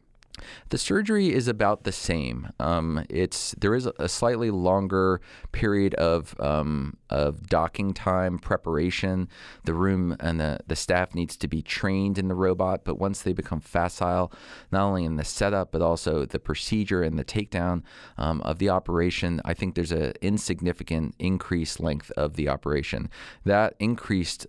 The 0.69 0.77
surgery 0.77 1.33
is 1.33 1.47
about 1.47 1.83
the 1.83 1.91
same. 1.91 2.49
Um, 2.59 3.05
it's 3.09 3.53
there 3.59 3.75
is 3.75 3.87
a 3.99 4.07
slightly 4.07 4.49
longer 4.49 5.21
period 5.51 5.93
of 5.95 6.35
um, 6.39 6.97
of 7.09 7.47
docking 7.47 7.93
time, 7.93 8.39
preparation. 8.39 9.27
The 9.65 9.73
room 9.73 10.15
and 10.19 10.39
the, 10.39 10.59
the 10.65 10.75
staff 10.75 11.13
needs 11.13 11.35
to 11.37 11.47
be 11.47 11.61
trained 11.61 12.17
in 12.17 12.27
the 12.27 12.35
robot, 12.35 12.85
but 12.85 12.97
once 12.97 13.21
they 13.21 13.33
become 13.33 13.59
facile, 13.59 14.31
not 14.71 14.83
only 14.83 15.03
in 15.03 15.17
the 15.17 15.25
setup 15.25 15.71
but 15.71 15.81
also 15.81 16.25
the 16.25 16.39
procedure 16.39 17.03
and 17.03 17.19
the 17.19 17.25
takedown 17.25 17.83
um, 18.17 18.41
of 18.41 18.59
the 18.59 18.69
operation, 18.69 19.41
I 19.43 19.53
think 19.53 19.75
there's 19.75 19.91
an 19.91 20.13
insignificant 20.21 21.15
increased 21.19 21.79
length 21.79 22.11
of 22.11 22.35
the 22.35 22.47
operation. 22.47 23.09
That 23.45 23.75
increased 23.79 24.47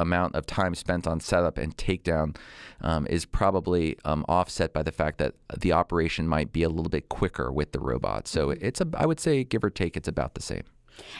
amount 0.00 0.34
of 0.34 0.46
time 0.46 0.74
spent 0.74 1.06
on 1.06 1.20
setup 1.20 1.58
and 1.58 1.76
takedown 1.76 2.36
um, 2.80 3.06
is 3.08 3.24
probably 3.24 3.96
um, 4.04 4.24
offset 4.28 4.72
by 4.72 4.82
the 4.82 4.92
fact 4.92 5.18
that 5.18 5.34
the 5.58 5.72
operation 5.72 6.26
might 6.26 6.52
be 6.52 6.62
a 6.62 6.68
little 6.68 6.90
bit 6.90 7.08
quicker 7.08 7.52
with 7.52 7.72
the 7.72 7.80
robot. 7.80 8.26
So 8.26 8.48
mm-hmm. 8.48 8.64
it's 8.64 8.80
a, 8.80 8.88
I 8.94 9.06
would 9.06 9.20
say, 9.20 9.44
give 9.44 9.64
or 9.64 9.70
take, 9.70 9.96
it's 9.96 10.08
about 10.08 10.34
the 10.34 10.42
same. 10.42 10.64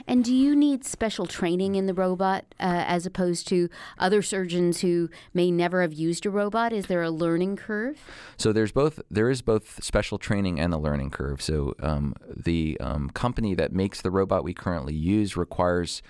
And 0.07 0.25
do 0.25 0.35
you 0.35 0.57
need 0.57 0.85
special 0.85 1.27
training 1.27 1.75
in 1.75 1.87
the 1.87 1.95
robot 1.95 2.45
uh, 2.59 2.85
as 2.87 3.07
opposed 3.07 3.49
to 3.49 3.69
other 3.99 4.23
surgeons 4.23 4.81
who 4.81 5.09
may 5.35 5.51
never 5.51 5.83
have 5.83 5.93
used 5.93 6.27
a 6.27 6.31
robot? 6.31 6.73
Is 6.73 6.87
there 6.87 7.03
a 7.03 7.11
learning 7.11 7.57
curve? 7.57 7.99
So 8.37 8.53
there's 8.53 8.73
both. 8.73 9.01
There 9.11 9.31
is 9.31 9.43
both 9.43 9.83
special 9.83 10.19
training 10.19 10.61
and 10.61 10.73
a 10.73 10.79
learning 10.79 11.11
curve. 11.11 11.43
So 11.43 11.75
um, 11.81 12.15
the 12.35 12.77
um, 12.81 13.11
company 13.11 13.55
that 13.55 13.73
makes 13.73 14.01
the 14.01 14.11
robot 14.11 14.45
we 14.45 14.55
currently 14.55 14.95
use 14.95 15.37
requires, 15.37 16.03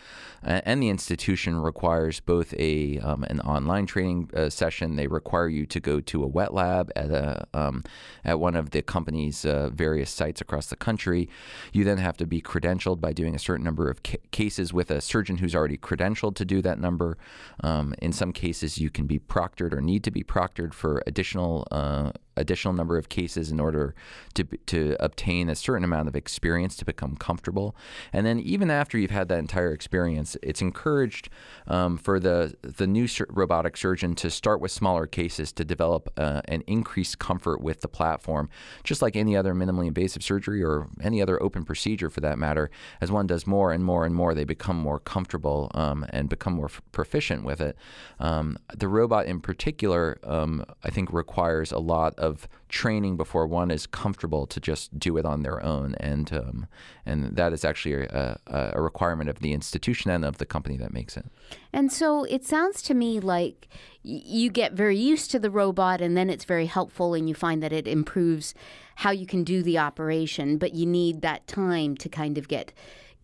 uh, 0.44 0.60
and 0.64 0.82
the 0.82 0.88
institution 0.88 1.60
requires 1.60 2.20
both 2.20 2.54
a 2.54 2.98
um, 2.98 3.24
an 3.24 3.40
online 3.40 3.86
training 3.86 4.30
uh, 4.34 4.50
session. 4.50 4.96
They 4.96 5.06
require 5.06 5.48
you 5.48 5.66
to 5.66 5.80
go 5.80 6.00
to 6.00 6.22
a 6.22 6.26
wet 6.26 6.54
lab 6.54 6.90
at 6.96 7.10
a 7.10 7.46
um, 7.54 7.84
at 8.24 8.38
one 8.40 8.56
of 8.56 8.70
the 8.70 8.82
company's 8.82 9.44
uh, 9.44 9.70
various 9.72 10.10
sites 10.10 10.40
across 10.40 10.66
the 10.66 10.76
country. 10.76 11.28
You 11.72 11.84
then 11.84 11.98
have 11.98 12.16
to 12.18 12.26
be 12.26 12.40
credentialed 12.40 13.00
by 13.00 13.12
doing 13.12 13.34
a 13.34 13.38
certain 13.38 13.59
number 13.60 13.90
of 13.90 14.02
ca- 14.02 14.18
cases 14.30 14.72
with 14.72 14.90
a 14.90 15.00
surgeon 15.00 15.38
who's 15.38 15.54
already 15.54 15.76
credentialed 15.76 16.34
to 16.36 16.44
do 16.44 16.62
that 16.62 16.78
number. 16.78 17.16
Um, 17.62 17.94
in 18.00 18.12
some 18.12 18.32
cases, 18.32 18.78
you 18.78 18.90
can 18.90 19.06
be 19.06 19.18
proctored 19.18 19.72
or 19.72 19.80
need 19.80 20.04
to 20.04 20.10
be 20.10 20.22
proctored 20.22 20.74
for 20.74 21.02
additional 21.06 21.66
uh, 21.70 22.12
additional 22.40 22.74
number 22.74 22.96
of 22.98 23.08
cases 23.08 23.50
in 23.50 23.60
order 23.60 23.94
to 24.34 24.44
to 24.66 24.96
obtain 24.98 25.48
a 25.48 25.54
certain 25.54 25.84
amount 25.84 26.08
of 26.08 26.16
experience 26.16 26.74
to 26.76 26.84
become 26.84 27.16
comfortable. 27.16 27.76
And 28.12 28.26
then 28.26 28.40
even 28.40 28.70
after 28.70 28.98
you've 28.98 29.10
had 29.10 29.28
that 29.28 29.38
entire 29.38 29.72
experience, 29.72 30.36
it's 30.42 30.62
encouraged 30.62 31.28
um, 31.66 31.98
for 31.98 32.18
the 32.18 32.54
the 32.62 32.86
new 32.86 33.06
robotic 33.28 33.76
surgeon 33.76 34.14
to 34.16 34.30
start 34.30 34.60
with 34.60 34.72
smaller 34.72 35.06
cases 35.06 35.52
to 35.52 35.64
develop 35.64 36.02
uh, 36.16 36.40
an 36.46 36.62
increased 36.66 37.18
comfort 37.18 37.60
with 37.60 37.80
the 37.80 37.88
platform, 37.88 38.48
just 38.84 39.02
like 39.02 39.16
any 39.16 39.36
other 39.36 39.54
minimally 39.54 39.88
invasive 39.88 40.22
surgery 40.22 40.62
or 40.62 40.88
any 41.02 41.20
other 41.22 41.42
open 41.42 41.64
procedure 41.64 42.10
for 42.10 42.20
that 42.20 42.38
matter. 42.38 42.70
As 43.00 43.10
one 43.10 43.26
does 43.26 43.46
more 43.46 43.72
and 43.72 43.84
more 43.84 44.06
and 44.06 44.14
more, 44.14 44.34
they 44.34 44.44
become 44.44 44.76
more 44.76 44.98
comfortable 44.98 45.70
um, 45.74 46.06
and 46.10 46.28
become 46.28 46.54
more 46.54 46.70
f- 46.74 46.82
proficient 46.92 47.44
with 47.44 47.60
it. 47.60 47.76
Um, 48.18 48.56
the 48.74 48.88
robot 48.88 49.26
in 49.26 49.40
particular, 49.40 50.18
um, 50.24 50.64
I 50.84 50.90
think, 50.90 51.12
requires 51.12 51.72
a 51.72 51.78
lot 51.78 52.18
of 52.18 52.29
training 52.68 53.16
before 53.16 53.46
one 53.46 53.70
is 53.70 53.86
comfortable 53.86 54.46
to 54.46 54.60
just 54.60 54.98
do 54.98 55.16
it 55.16 55.24
on 55.24 55.42
their 55.42 55.62
own, 55.62 55.94
and 56.00 56.32
um, 56.32 56.66
and 57.06 57.36
that 57.36 57.52
is 57.52 57.64
actually 57.64 58.04
a, 58.04 58.38
a, 58.46 58.80
requirement 58.80 59.28
of 59.28 59.40
the 59.40 59.52
institution 59.52 60.10
and 60.10 60.24
of 60.24 60.38
the 60.38 60.46
company 60.46 60.76
that 60.76 60.92
makes 60.92 61.16
it. 61.16 61.26
And 61.72 61.92
so 61.92 62.24
it 62.24 62.44
sounds 62.44 62.82
to 62.82 62.94
me 62.94 63.20
like 63.20 63.68
you 64.02 64.50
get 64.50 64.72
very 64.72 64.96
used 64.96 65.30
to 65.32 65.38
the 65.38 65.50
robot, 65.50 66.00
and 66.00 66.16
then 66.16 66.30
it's 66.30 66.44
very 66.44 66.66
helpful, 66.66 67.14
and 67.14 67.28
you 67.28 67.34
find 67.34 67.62
that 67.62 67.72
it 67.72 67.88
improves 67.88 68.54
how 68.96 69.10
you 69.10 69.26
can 69.26 69.44
do 69.44 69.62
the 69.62 69.78
operation, 69.78 70.58
but 70.58 70.74
you 70.74 70.86
need 70.86 71.22
that 71.22 71.46
time 71.46 71.96
to 71.96 72.08
kind 72.08 72.36
of 72.36 72.48
get 72.48 72.72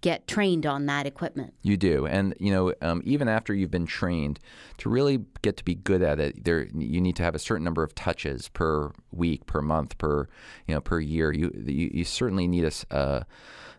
get 0.01 0.27
trained 0.27 0.67
on 0.67 0.87
that 0.87 1.07
equipment. 1.07 1.55
You 1.63 1.77
do, 1.77 2.07
and 2.07 2.35
you 2.39 2.53
know, 2.53 2.75
um, 2.83 3.03
even 3.05 3.29
after 3.29 3.55
you've 3.55 3.71
been 3.71 3.87
trained, 3.87 4.39
to 4.79 4.89
really 4.89 5.25
get 5.43 5.57
to 5.57 5.65
be 5.65 5.75
good 5.75 6.03
at 6.03 6.21
it, 6.21 6.45
there 6.45 6.67
you 6.75 7.01
need 7.01 7.17
to 7.17 7.23
have 7.23 7.35
a 7.35 7.39
certain 7.39 7.65
number 7.65 7.83
of 7.83 7.95
touches 7.95 8.49
per 8.49 8.93
week, 9.13 9.47
per 9.47 9.63
month, 9.63 9.99
per 9.99 10.29
you 10.67 10.75
know, 10.75 10.81
per 10.81 11.01
year. 11.01 11.33
You 11.33 11.53
you, 11.67 11.91
you 11.93 12.05
certainly 12.05 12.47
need 12.47 12.65
a. 12.65 12.95
Uh, 12.95 13.23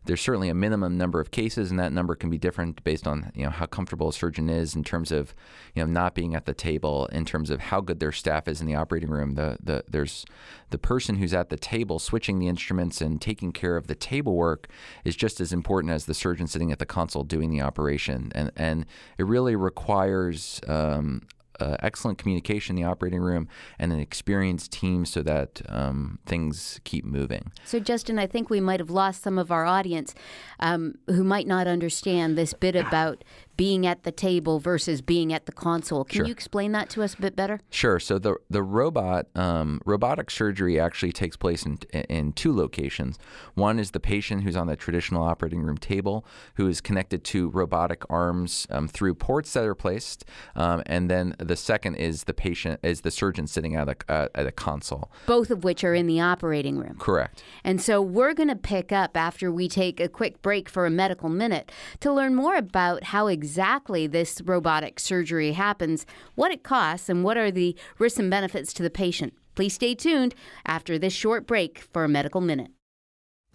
there's 0.07 0.21
certainly 0.21 0.49
a 0.49 0.53
minimum 0.55 0.97
number 0.97 1.19
of 1.19 1.31
cases, 1.31 1.69
and 1.69 1.79
that 1.79 1.91
number 1.91 2.15
can 2.15 2.29
be 2.29 2.37
different 2.37 2.83
based 2.83 3.05
on 3.05 3.31
you 3.35 3.43
know 3.43 3.49
how 3.49 3.65
comfortable 3.65 4.09
a 4.09 4.13
surgeon 4.13 4.49
is 4.49 4.75
in 4.75 4.83
terms 4.83 5.11
of 5.11 5.35
you 5.75 5.83
know 5.83 5.91
not 5.91 6.15
being 6.15 6.33
at 6.33 6.45
the 6.45 6.53
table, 6.53 7.05
in 7.07 7.25
terms 7.25 7.49
of 7.49 7.59
how 7.59 7.81
good 7.81 7.99
their 7.99 8.13
staff 8.13 8.47
is 8.47 8.61
in 8.61 8.67
the 8.67 8.75
operating 8.75 9.09
room. 9.09 9.35
The 9.35 9.57
the 9.61 9.83
there's 9.87 10.25
the 10.69 10.77
person 10.77 11.17
who's 11.17 11.33
at 11.33 11.49
the 11.49 11.57
table 11.57 11.99
switching 11.99 12.39
the 12.39 12.47
instruments 12.47 13.01
and 13.01 13.21
taking 13.21 13.51
care 13.51 13.77
of 13.77 13.87
the 13.87 13.95
table 13.95 14.35
work 14.35 14.67
is 15.03 15.15
just 15.15 15.39
as 15.41 15.53
important 15.53 15.93
as 15.93 16.05
the 16.05 16.13
surgeon 16.13 16.47
sitting 16.47 16.71
at 16.71 16.79
the 16.79 16.85
console 16.85 17.23
doing 17.23 17.51
the 17.51 17.61
operation, 17.61 18.31
and 18.33 18.51
and 18.55 18.85
it 19.17 19.25
really 19.25 19.55
requires 19.55 20.61
um, 20.67 21.21
uh, 21.59 21.77
excellent 21.79 22.17
communication 22.17 22.77
in 22.77 22.83
the 22.83 22.87
operating 22.89 23.19
room 23.19 23.47
and 23.79 23.91
an 23.91 23.99
experienced 23.99 24.71
team 24.71 25.05
so 25.05 25.21
that 25.21 25.61
um, 25.69 26.19
things 26.25 26.79
keep 26.83 27.05
moving. 27.05 27.51
So, 27.65 27.79
Justin, 27.79 28.19
I 28.19 28.27
think 28.27 28.49
we 28.49 28.61
might 28.61 28.79
have 28.79 28.89
lost 28.89 29.21
some 29.21 29.37
of 29.37 29.51
our 29.51 29.65
audience 29.65 30.13
um, 30.59 30.95
who 31.07 31.23
might 31.23 31.47
not 31.47 31.67
understand 31.67 32.37
this 32.37 32.53
bit 32.53 32.75
about 32.75 33.23
being 33.57 33.87
at 33.87 34.03
the 34.03 34.11
table 34.11 34.59
versus 34.59 35.01
being 35.01 35.33
at 35.33 35.47
the 35.47 35.51
console. 35.51 36.03
Can 36.03 36.17
sure. 36.17 36.25
you 36.27 36.31
explain 36.31 36.71
that 36.73 36.89
to 36.91 37.03
us 37.03 37.15
a 37.15 37.21
bit 37.21 37.35
better? 37.35 37.59
Sure. 37.71 37.99
So 37.99 38.19
the 38.19 38.35
the 38.49 38.61
robot 38.61 39.27
um, 39.35 39.81
robotic 39.85 40.29
surgery 40.29 40.79
actually 40.79 41.11
takes 41.11 41.35
place 41.35 41.65
in 41.65 41.79
in 41.91 42.33
two 42.33 42.55
locations. 42.55 43.17
One 43.55 43.79
is 43.79 43.91
the 43.91 43.99
patient 43.99 44.43
who's 44.43 44.55
on 44.55 44.67
the 44.67 44.75
traditional 44.75 45.23
operating 45.23 45.63
room 45.63 45.77
table, 45.77 46.25
who 46.55 46.67
is 46.67 46.79
connected 46.79 47.23
to 47.25 47.49
robotic 47.49 48.03
arms 48.09 48.67
um, 48.69 48.87
through 48.87 49.15
ports 49.15 49.51
that 49.53 49.65
are 49.65 49.75
placed, 49.75 50.23
um, 50.55 50.83
and 50.85 51.09
then 51.09 51.35
the 51.39 51.55
second 51.55 51.95
is 51.95 52.25
the 52.25 52.33
patient 52.33 52.79
is 52.83 53.01
the 53.01 53.11
surgeon 53.11 53.47
sitting 53.47 53.75
at 53.75 53.89
a 53.89 53.95
uh, 54.07 54.27
at 54.35 54.45
a 54.45 54.51
console. 54.51 55.11
Both 55.25 55.49
of 55.49 55.63
which 55.63 55.83
are 55.83 55.95
in 55.95 56.05
the 56.05 56.21
operating 56.21 56.77
room. 56.77 56.97
Correct. 56.99 57.43
And 57.63 57.81
so 57.81 58.01
we're 58.01 58.35
going 58.35 58.49
to 58.49 58.55
pick 58.55 58.91
up 58.91 59.17
after 59.17 59.51
we 59.51 59.67
take 59.67 59.99
a 59.99 60.07
quick 60.07 60.43
break 60.43 60.69
for 60.69 60.85
a 60.85 60.91
medical 60.91 61.29
minute 61.29 61.71
to 62.01 62.13
learn 62.13 62.35
more 62.35 62.55
about 62.55 63.05
how 63.05 63.25
exactly 63.25 63.46
exactly 63.47 64.07
this 64.07 64.41
robotic 64.43 64.99
surgery 64.99 65.53
happens, 65.53 66.05
what 66.35 66.51
it 66.51 66.63
costs, 66.63 67.07
and 67.07 67.23
what 67.23 67.37
are 67.37 67.49
the 67.49 67.77
risks 67.97 68.19
and 68.19 68.29
benefits 68.29 68.73
to 68.73 68.83
the 68.83 68.89
patient. 68.89 69.33
Please 69.55 69.73
stay 69.73 69.95
tuned 69.95 70.35
after 70.65 70.99
this 70.99 71.13
short 71.13 71.47
break 71.47 71.79
for 71.79 72.03
a 72.03 72.09
medical 72.09 72.41
minute. 72.41 72.71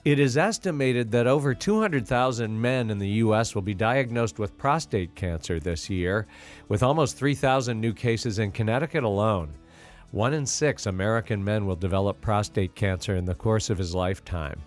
It 0.03 0.19
is 0.19 0.39
estimated 0.39 1.11
that 1.11 1.27
over 1.27 1.53
200,000 1.53 2.59
men 2.59 2.89
in 2.89 2.99
the 2.99 3.21
U.S. 3.27 3.55
will 3.55 3.61
be 3.61 3.75
diagnosed 3.75 4.39
with 4.39 4.57
prostate 4.57 5.15
cancer 5.15 5.61
this 5.61 5.91
year, 5.91 6.27
with 6.69 6.83
almost 6.83 7.19
3,000 7.19 7.79
new 7.79 7.93
cases 7.93 8.39
in 8.39 8.51
Connecticut 8.51 9.05
alone. 9.05 9.53
One 10.11 10.33
in 10.33 10.47
six 10.47 10.87
American 10.87 11.45
men 11.45 11.67
will 11.67 11.77
develop 11.77 12.19
prostate 12.23 12.75
cancer 12.75 13.15
in 13.15 13.27
the 13.27 13.35
course 13.35 13.69
of 13.69 13.77
his 13.77 13.95
lifetime. 13.95 14.59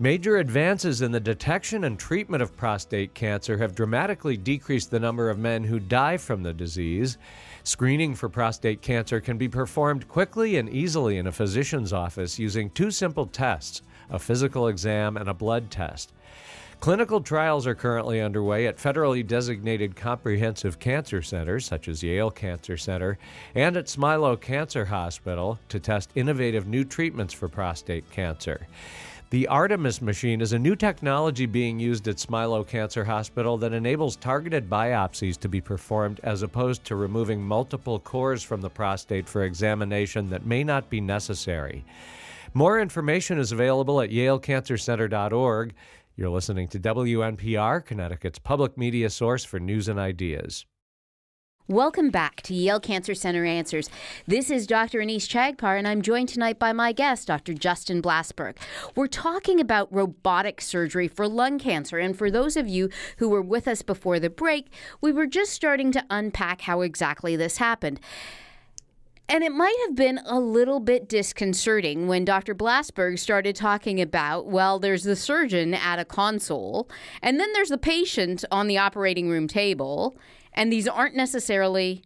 Major 0.00 0.36
advances 0.36 1.02
in 1.02 1.10
the 1.10 1.18
detection 1.18 1.82
and 1.82 1.98
treatment 1.98 2.40
of 2.40 2.56
prostate 2.56 3.14
cancer 3.14 3.58
have 3.58 3.74
dramatically 3.74 4.36
decreased 4.36 4.92
the 4.92 5.00
number 5.00 5.28
of 5.28 5.40
men 5.40 5.64
who 5.64 5.80
die 5.80 6.16
from 6.16 6.44
the 6.44 6.54
disease. 6.54 7.18
Screening 7.64 8.14
for 8.14 8.28
prostate 8.28 8.80
cancer 8.80 9.20
can 9.20 9.38
be 9.38 9.48
performed 9.48 10.06
quickly 10.06 10.56
and 10.56 10.70
easily 10.70 11.18
in 11.18 11.26
a 11.26 11.32
physician's 11.32 11.92
office 11.92 12.38
using 12.38 12.70
two 12.70 12.92
simple 12.92 13.26
tests 13.26 13.82
a 14.08 14.20
physical 14.20 14.68
exam 14.68 15.16
and 15.16 15.28
a 15.28 15.34
blood 15.34 15.68
test. 15.68 16.12
Clinical 16.78 17.20
trials 17.20 17.66
are 17.66 17.74
currently 17.74 18.20
underway 18.20 18.68
at 18.68 18.76
federally 18.76 19.26
designated 19.26 19.96
comprehensive 19.96 20.78
cancer 20.78 21.20
centers, 21.22 21.66
such 21.66 21.88
as 21.88 22.04
Yale 22.04 22.30
Cancer 22.30 22.76
Center, 22.76 23.18
and 23.52 23.76
at 23.76 23.86
Smilow 23.86 24.40
Cancer 24.40 24.84
Hospital 24.84 25.58
to 25.68 25.80
test 25.80 26.10
innovative 26.14 26.68
new 26.68 26.84
treatments 26.84 27.34
for 27.34 27.48
prostate 27.48 28.08
cancer. 28.12 28.68
The 29.30 29.46
Artemis 29.48 30.00
machine 30.00 30.40
is 30.40 30.54
a 30.54 30.58
new 30.58 30.74
technology 30.74 31.44
being 31.44 31.78
used 31.78 32.08
at 32.08 32.16
Smilow 32.16 32.66
Cancer 32.66 33.04
Hospital 33.04 33.58
that 33.58 33.74
enables 33.74 34.16
targeted 34.16 34.70
biopsies 34.70 35.36
to 35.40 35.50
be 35.50 35.60
performed 35.60 36.18
as 36.22 36.40
opposed 36.40 36.82
to 36.86 36.96
removing 36.96 37.42
multiple 37.42 37.98
cores 38.00 38.42
from 38.42 38.62
the 38.62 38.70
prostate 38.70 39.28
for 39.28 39.44
examination 39.44 40.30
that 40.30 40.46
may 40.46 40.64
not 40.64 40.88
be 40.88 41.02
necessary. 41.02 41.84
More 42.54 42.80
information 42.80 43.38
is 43.38 43.52
available 43.52 44.00
at 44.00 44.08
yalecancercenter.org. 44.08 45.74
You're 46.16 46.30
listening 46.30 46.68
to 46.68 46.80
WNPR, 46.80 47.84
Connecticut's 47.84 48.38
public 48.38 48.78
media 48.78 49.10
source 49.10 49.44
for 49.44 49.60
news 49.60 49.88
and 49.88 49.98
ideas. 49.98 50.64
Welcome 51.70 52.08
back 52.08 52.40
to 52.44 52.54
Yale 52.54 52.80
Cancer 52.80 53.14
Center 53.14 53.44
Answers. 53.44 53.90
This 54.26 54.50
is 54.50 54.66
Dr. 54.66 55.00
Anees 55.00 55.28
Chagpar, 55.28 55.76
and 55.76 55.86
I'm 55.86 56.00
joined 56.00 56.30
tonight 56.30 56.58
by 56.58 56.72
my 56.72 56.92
guest, 56.92 57.28
Dr. 57.28 57.52
Justin 57.52 58.00
Blasberg. 58.00 58.56
We're 58.96 59.06
talking 59.06 59.60
about 59.60 59.92
robotic 59.92 60.62
surgery 60.62 61.08
for 61.08 61.28
lung 61.28 61.58
cancer, 61.58 61.98
and 61.98 62.16
for 62.16 62.30
those 62.30 62.56
of 62.56 62.68
you 62.68 62.88
who 63.18 63.28
were 63.28 63.42
with 63.42 63.68
us 63.68 63.82
before 63.82 64.18
the 64.18 64.30
break, 64.30 64.68
we 65.02 65.12
were 65.12 65.26
just 65.26 65.52
starting 65.52 65.92
to 65.92 66.06
unpack 66.08 66.62
how 66.62 66.80
exactly 66.80 67.36
this 67.36 67.58
happened. 67.58 68.00
And 69.28 69.44
it 69.44 69.52
might 69.52 69.76
have 69.86 69.94
been 69.94 70.20
a 70.24 70.40
little 70.40 70.80
bit 70.80 71.06
disconcerting 71.06 72.08
when 72.08 72.24
Dr. 72.24 72.54
Blasberg 72.54 73.18
started 73.18 73.54
talking 73.54 74.00
about, 74.00 74.46
well, 74.46 74.78
there's 74.78 75.02
the 75.02 75.16
surgeon 75.16 75.74
at 75.74 75.98
a 75.98 76.06
console, 76.06 76.88
and 77.20 77.38
then 77.38 77.52
there's 77.52 77.68
the 77.68 77.76
patient 77.76 78.42
on 78.50 78.68
the 78.68 78.78
operating 78.78 79.28
room 79.28 79.46
table, 79.46 80.16
and 80.58 80.72
these 80.72 80.88
aren't 80.88 81.14
necessarily 81.14 82.02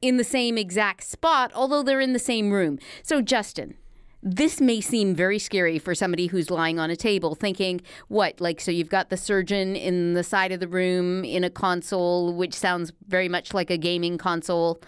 in 0.00 0.16
the 0.16 0.24
same 0.24 0.56
exact 0.56 1.02
spot, 1.02 1.50
although 1.54 1.82
they're 1.82 2.00
in 2.00 2.12
the 2.12 2.20
same 2.20 2.52
room. 2.52 2.78
So, 3.02 3.20
Justin, 3.20 3.74
this 4.22 4.60
may 4.60 4.80
seem 4.80 5.12
very 5.12 5.40
scary 5.40 5.78
for 5.80 5.92
somebody 5.92 6.28
who's 6.28 6.48
lying 6.48 6.78
on 6.78 6.88
a 6.88 6.96
table 6.96 7.34
thinking, 7.34 7.80
what, 8.06 8.40
like, 8.40 8.60
so 8.60 8.70
you've 8.70 8.88
got 8.88 9.10
the 9.10 9.16
surgeon 9.16 9.74
in 9.74 10.14
the 10.14 10.22
side 10.22 10.52
of 10.52 10.60
the 10.60 10.68
room 10.68 11.24
in 11.24 11.42
a 11.42 11.50
console, 11.50 12.32
which 12.32 12.54
sounds 12.54 12.92
very 13.08 13.28
much 13.28 13.52
like 13.52 13.70
a 13.70 13.76
gaming 13.76 14.18
console, 14.18 14.80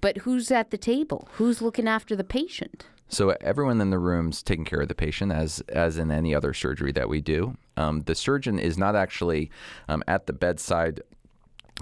but 0.00 0.18
who's 0.18 0.50
at 0.50 0.70
the 0.70 0.78
table? 0.78 1.28
Who's 1.32 1.60
looking 1.60 1.86
after 1.86 2.16
the 2.16 2.24
patient? 2.24 2.86
So 3.08 3.36
everyone 3.42 3.82
in 3.82 3.90
the 3.90 3.98
room's 3.98 4.42
taking 4.42 4.64
care 4.64 4.80
of 4.80 4.88
the 4.88 4.94
patient, 4.94 5.32
as 5.32 5.60
as 5.68 5.98
in 5.98 6.10
any 6.10 6.34
other 6.34 6.54
surgery 6.54 6.92
that 6.92 7.08
we 7.08 7.20
do. 7.20 7.56
Um, 7.76 8.00
the 8.02 8.14
surgeon 8.14 8.58
is 8.58 8.78
not 8.78 8.96
actually 8.96 9.50
um, 9.88 10.02
at 10.08 10.26
the 10.26 10.32
bedside 10.32 11.02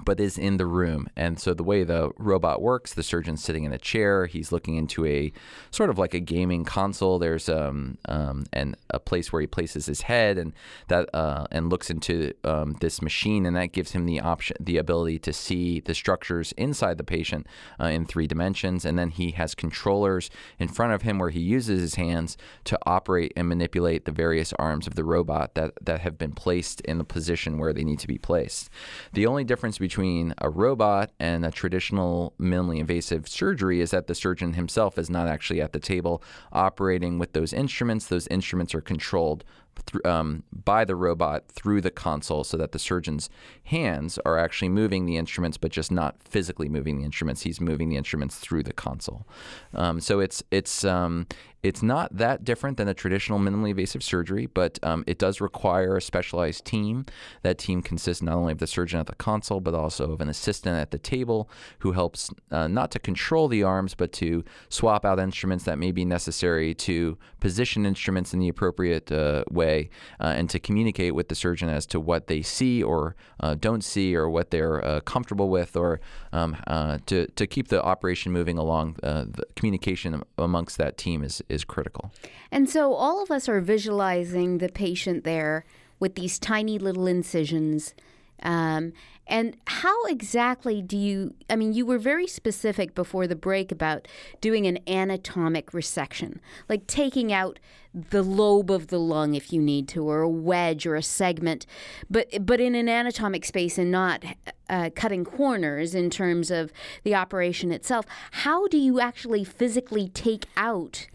but 0.03 0.19
is 0.19 0.37
in 0.37 0.57
the 0.57 0.65
room. 0.65 1.07
And 1.15 1.39
so 1.39 1.53
the 1.53 1.63
way 1.63 1.83
the 1.83 2.11
robot 2.17 2.61
works, 2.61 2.93
the 2.93 3.03
surgeon's 3.03 3.43
sitting 3.43 3.63
in 3.63 3.73
a 3.73 3.77
chair. 3.77 4.25
He's 4.25 4.51
looking 4.51 4.75
into 4.75 5.05
a 5.05 5.31
sort 5.69 5.89
of 5.89 5.99
like 5.99 6.13
a 6.13 6.19
gaming 6.19 6.65
console. 6.65 7.19
There's 7.19 7.47
um, 7.47 7.97
um 8.05 8.45
and 8.51 8.75
a 8.89 8.99
place 8.99 9.31
where 9.31 9.41
he 9.41 9.47
places 9.47 9.85
his 9.85 10.01
head 10.01 10.37
and 10.37 10.53
that 10.87 11.13
uh, 11.13 11.45
and 11.51 11.69
looks 11.69 11.89
into 11.89 12.33
um, 12.43 12.75
this 12.79 13.01
machine, 13.01 13.45
and 13.45 13.55
that 13.55 13.71
gives 13.71 13.91
him 13.91 14.05
the 14.05 14.19
option, 14.19 14.57
the 14.59 14.77
ability 14.77 15.19
to 15.19 15.33
see 15.33 15.79
the 15.79 15.93
structures 15.93 16.53
inside 16.53 16.97
the 16.97 17.03
patient 17.03 17.45
uh, 17.79 17.85
in 17.85 18.05
three 18.05 18.27
dimensions. 18.27 18.85
And 18.85 18.97
then 18.97 19.09
he 19.09 19.31
has 19.31 19.53
controllers 19.53 20.29
in 20.57 20.67
front 20.67 20.93
of 20.93 21.03
him 21.03 21.19
where 21.19 21.29
he 21.29 21.39
uses 21.39 21.81
his 21.81 21.95
hands 21.95 22.35
to 22.65 22.79
operate 22.85 23.33
and 23.35 23.47
manipulate 23.47 24.05
the 24.05 24.11
various 24.11 24.53
arms 24.53 24.87
of 24.87 24.95
the 24.95 25.03
robot 25.03 25.53
that 25.53 25.73
that 25.81 26.01
have 26.01 26.17
been 26.17 26.33
placed 26.33 26.81
in 26.81 26.97
the 26.97 27.03
position 27.03 27.59
where 27.59 27.73
they 27.73 27.83
need 27.83 27.99
to 27.99 28.07
be 28.07 28.17
placed. 28.17 28.69
The 29.13 29.27
only 29.27 29.43
difference 29.43 29.79
between 29.83 30.33
a 30.37 30.49
robot 30.49 31.11
and 31.19 31.45
a 31.45 31.51
traditional 31.51 32.33
minimally 32.39 32.79
invasive 32.79 33.27
surgery 33.27 33.81
is 33.81 33.91
that 33.91 34.07
the 34.07 34.15
surgeon 34.15 34.53
himself 34.53 34.97
is 34.97 35.09
not 35.09 35.27
actually 35.27 35.59
at 35.59 35.73
the 35.73 35.79
table 35.79 36.23
operating 36.53 37.19
with 37.19 37.33
those 37.33 37.51
instruments. 37.51 38.07
Those 38.07 38.25
instruments 38.27 38.73
are 38.73 38.79
controlled 38.79 39.43
th- 39.91 40.05
um, 40.05 40.43
by 40.53 40.85
the 40.85 40.95
robot 40.95 41.49
through 41.49 41.81
the 41.81 41.91
console 41.91 42.45
so 42.45 42.55
that 42.55 42.71
the 42.71 42.79
surgeon's 42.79 43.29
hands 43.65 44.17
are 44.23 44.37
actually 44.37 44.69
moving 44.69 45.05
the 45.05 45.17
instruments, 45.17 45.57
but 45.57 45.69
just 45.69 45.91
not 45.91 46.15
physically 46.23 46.69
moving 46.69 46.97
the 46.97 47.03
instruments. 47.03 47.41
He's 47.41 47.59
moving 47.59 47.89
the 47.89 47.97
instruments 47.97 48.37
through 48.37 48.63
the 48.63 48.71
console. 48.71 49.27
Um, 49.73 49.99
so 49.99 50.21
it's 50.21 50.41
it's 50.49 50.85
um, 50.85 51.27
it's 51.63 51.81
not 51.81 52.15
that 52.15 52.43
different 52.43 52.75
than 52.75 52.89
a 52.89 52.93
traditional 52.93 53.39
minimally 53.39 53.69
invasive 53.69 54.03
surgery, 54.03 54.47
but 54.47 54.77
um, 54.83 55.05
it 55.07 55.17
does 55.17 55.39
require 55.39 55.95
a 55.95 56.01
specialized 56.01 56.65
team. 56.65 57.05
That 57.41 57.57
team 57.57 57.81
consists 57.81 58.21
not 58.21 58.35
only 58.35 58.51
of 58.51 58.59
the 58.59 58.67
surgeon 58.67 58.99
at 58.99 59.07
the 59.07 59.15
console, 59.15 59.61
but 59.61 59.73
also 59.73 60.11
of 60.11 60.19
an 60.19 60.27
assistant 60.27 60.77
at 60.77 60.91
the 60.91 60.97
table 60.97 61.49
who 61.79 61.93
helps 61.93 62.29
uh, 62.51 62.67
not 62.67 62.91
to 62.91 62.99
control 62.99 63.47
the 63.47 63.63
arms, 63.63 63.95
but 63.95 64.11
to 64.13 64.43
swap 64.67 65.05
out 65.05 65.19
instruments 65.19 65.63
that 65.63 65.79
may 65.79 65.93
be 65.93 66.03
necessary 66.03 66.73
to 66.73 67.17
position 67.39 67.85
instruments 67.85 68.33
in 68.33 68.39
the 68.39 68.49
appropriate 68.49 69.09
uh, 69.09 69.45
way 69.49 69.89
uh, 70.19 70.33
and 70.35 70.49
to 70.49 70.59
communicate 70.59 71.15
with 71.15 71.29
the 71.29 71.35
surgeon 71.35 71.69
as 71.69 71.85
to 71.85 71.99
what 71.99 72.27
they 72.27 72.41
see 72.41 72.83
or 72.83 73.15
uh, 73.39 73.55
don't 73.55 73.85
see 73.85 74.15
or 74.15 74.29
what 74.29 74.51
they're 74.51 74.83
uh, 74.83 74.99
comfortable 75.01 75.49
with 75.49 75.77
or 75.77 76.01
um, 76.33 76.57
uh, 76.67 76.97
to, 77.05 77.25
to 77.27 77.47
keep 77.47 77.69
the 77.69 77.81
operation 77.81 78.33
moving 78.33 78.57
along. 78.57 78.95
the 79.01 79.45
communication 79.55 80.21
amongst 80.37 80.77
that 80.77 80.97
team 80.97 81.23
is 81.23 81.41
is 81.53 81.63
critical. 81.63 82.11
And 82.51 82.69
so 82.69 82.93
all 82.93 83.21
of 83.23 83.31
us 83.31 83.47
are 83.47 83.61
visualizing 83.61 84.57
the 84.57 84.69
patient 84.69 85.23
there 85.23 85.65
with 85.99 86.15
these 86.15 86.39
tiny 86.39 86.77
little 86.77 87.07
incisions. 87.07 87.95
Um, 88.41 88.91
and 89.25 89.55
how 89.67 90.03
exactly 90.05 90.81
do 90.81 90.97
you? 90.97 91.33
I 91.49 91.55
mean, 91.55 91.71
you 91.71 91.85
were 91.85 91.97
very 91.97 92.27
specific 92.27 92.93
before 92.93 93.25
the 93.25 93.37
break 93.37 93.71
about 93.71 94.07
doing 94.41 94.67
an 94.67 94.79
anatomic 94.85 95.71
resection, 95.71 96.39
like 96.67 96.87
taking 96.87 97.31
out 97.31 97.57
the 97.93 98.21
lobe 98.23 98.69
of 98.69 98.87
the 98.87 98.99
lung 98.99 99.33
if 99.33 99.53
you 99.53 99.61
need 99.61 99.87
to, 99.89 100.03
or 100.03 100.21
a 100.21 100.29
wedge 100.29 100.85
or 100.85 100.95
a 100.95 101.01
segment, 101.01 101.65
but 102.09 102.27
but 102.45 102.59
in 102.59 102.75
an 102.75 102.89
anatomic 102.89 103.45
space 103.45 103.77
and 103.77 103.91
not 103.91 104.25
uh, 104.69 104.89
cutting 104.93 105.23
corners 105.23 105.95
in 105.95 106.09
terms 106.09 106.51
of 106.51 106.73
the 107.03 107.15
operation 107.15 107.71
itself. 107.71 108.05
How 108.31 108.67
do 108.67 108.77
you 108.77 108.99
actually 108.99 109.45
physically 109.45 110.09
take 110.09 110.47
out 110.57 111.07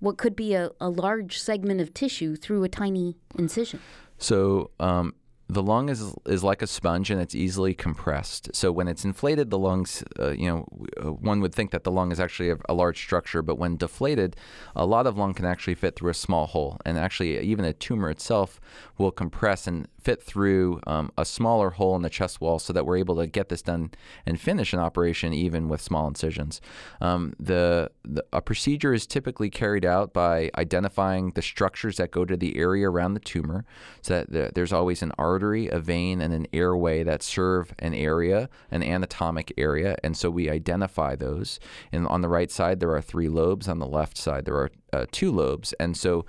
what 0.00 0.18
could 0.18 0.34
be 0.34 0.54
a, 0.54 0.70
a 0.80 0.88
large 0.88 1.38
segment 1.38 1.80
of 1.80 1.94
tissue 1.94 2.36
through 2.36 2.64
a 2.64 2.68
tiny 2.68 3.16
incision. 3.38 3.80
So, 4.18 4.70
um, 4.80 5.14
the 5.50 5.62
lung 5.62 5.88
is 5.88 6.14
is 6.26 6.44
like 6.44 6.62
a 6.62 6.66
sponge 6.66 7.10
and 7.10 7.20
it's 7.20 7.34
easily 7.34 7.74
compressed. 7.74 8.54
So 8.54 8.70
when 8.70 8.86
it's 8.88 9.04
inflated, 9.04 9.50
the 9.50 9.58
lungs, 9.58 10.04
uh, 10.18 10.30
you 10.30 10.46
know, 10.48 10.68
uh, 11.02 11.12
one 11.12 11.40
would 11.40 11.54
think 11.54 11.72
that 11.72 11.84
the 11.84 11.90
lung 11.90 12.12
is 12.12 12.20
actually 12.20 12.50
a, 12.50 12.56
a, 12.68 12.74
large 12.74 12.98
structure, 12.98 13.42
but 13.42 13.58
when 13.58 13.76
deflated, 13.76 14.36
a 14.76 14.86
lot 14.86 15.06
of 15.06 15.18
lung 15.18 15.34
can 15.34 15.44
actually 15.44 15.74
fit 15.74 15.96
through 15.96 16.10
a 16.10 16.14
small 16.14 16.46
hole, 16.46 16.78
and 16.84 16.98
actually 16.98 17.40
even 17.40 17.64
a 17.64 17.72
tumor 17.72 18.10
itself 18.10 18.60
will 18.96 19.10
compress 19.10 19.66
and 19.66 19.88
fit 20.00 20.22
through 20.22 20.80
um, 20.86 21.10
a 21.18 21.24
smaller 21.24 21.70
hole 21.70 21.94
in 21.94 22.02
the 22.02 22.10
chest 22.10 22.40
wall 22.40 22.58
so 22.58 22.72
that 22.72 22.86
we're 22.86 22.96
able 22.96 23.16
to 23.16 23.26
get 23.26 23.48
this 23.48 23.62
done 23.62 23.90
and 24.24 24.40
finish 24.40 24.72
an 24.72 24.78
operation 24.78 25.32
even 25.32 25.68
with 25.68 25.80
small 25.80 26.08
incisions. 26.08 26.60
Um, 27.00 27.34
the, 27.38 27.90
the, 28.04 28.24
a 28.32 28.40
procedure 28.40 28.94
is 28.94 29.06
typically 29.06 29.50
carried 29.50 29.84
out 29.84 30.12
by 30.12 30.50
identifying 30.56 31.30
the 31.30 31.42
structures 31.42 31.98
that 31.98 32.10
go 32.10 32.24
to 32.24 32.36
the 32.36 32.56
area 32.56 32.88
around 32.88 33.14
the 33.14 33.20
tumor 33.20 33.64
so 34.00 34.14
that 34.14 34.32
the, 34.32 34.50
there's 34.54 34.72
always 34.72 35.02
an 35.02 35.12
artery, 35.18 35.39
a 35.42 35.78
vein, 35.78 36.20
and 36.20 36.32
an 36.32 36.46
airway 36.52 37.02
that 37.02 37.22
serve 37.22 37.74
an 37.78 37.94
area, 37.94 38.48
an 38.70 38.82
anatomic 38.82 39.52
area. 39.56 39.96
And 40.02 40.16
so 40.16 40.30
we 40.30 40.50
identify 40.50 41.16
those. 41.16 41.60
And 41.92 42.06
on 42.06 42.20
the 42.20 42.28
right 42.28 42.50
side, 42.50 42.80
there 42.80 42.94
are 42.94 43.02
three 43.02 43.28
lobes. 43.28 43.68
On 43.68 43.78
the 43.78 43.86
left 43.86 44.16
side, 44.16 44.44
there 44.44 44.56
are 44.56 44.70
uh, 44.92 45.06
two 45.10 45.30
lobes. 45.30 45.72
And 45.80 45.96
so 45.96 46.24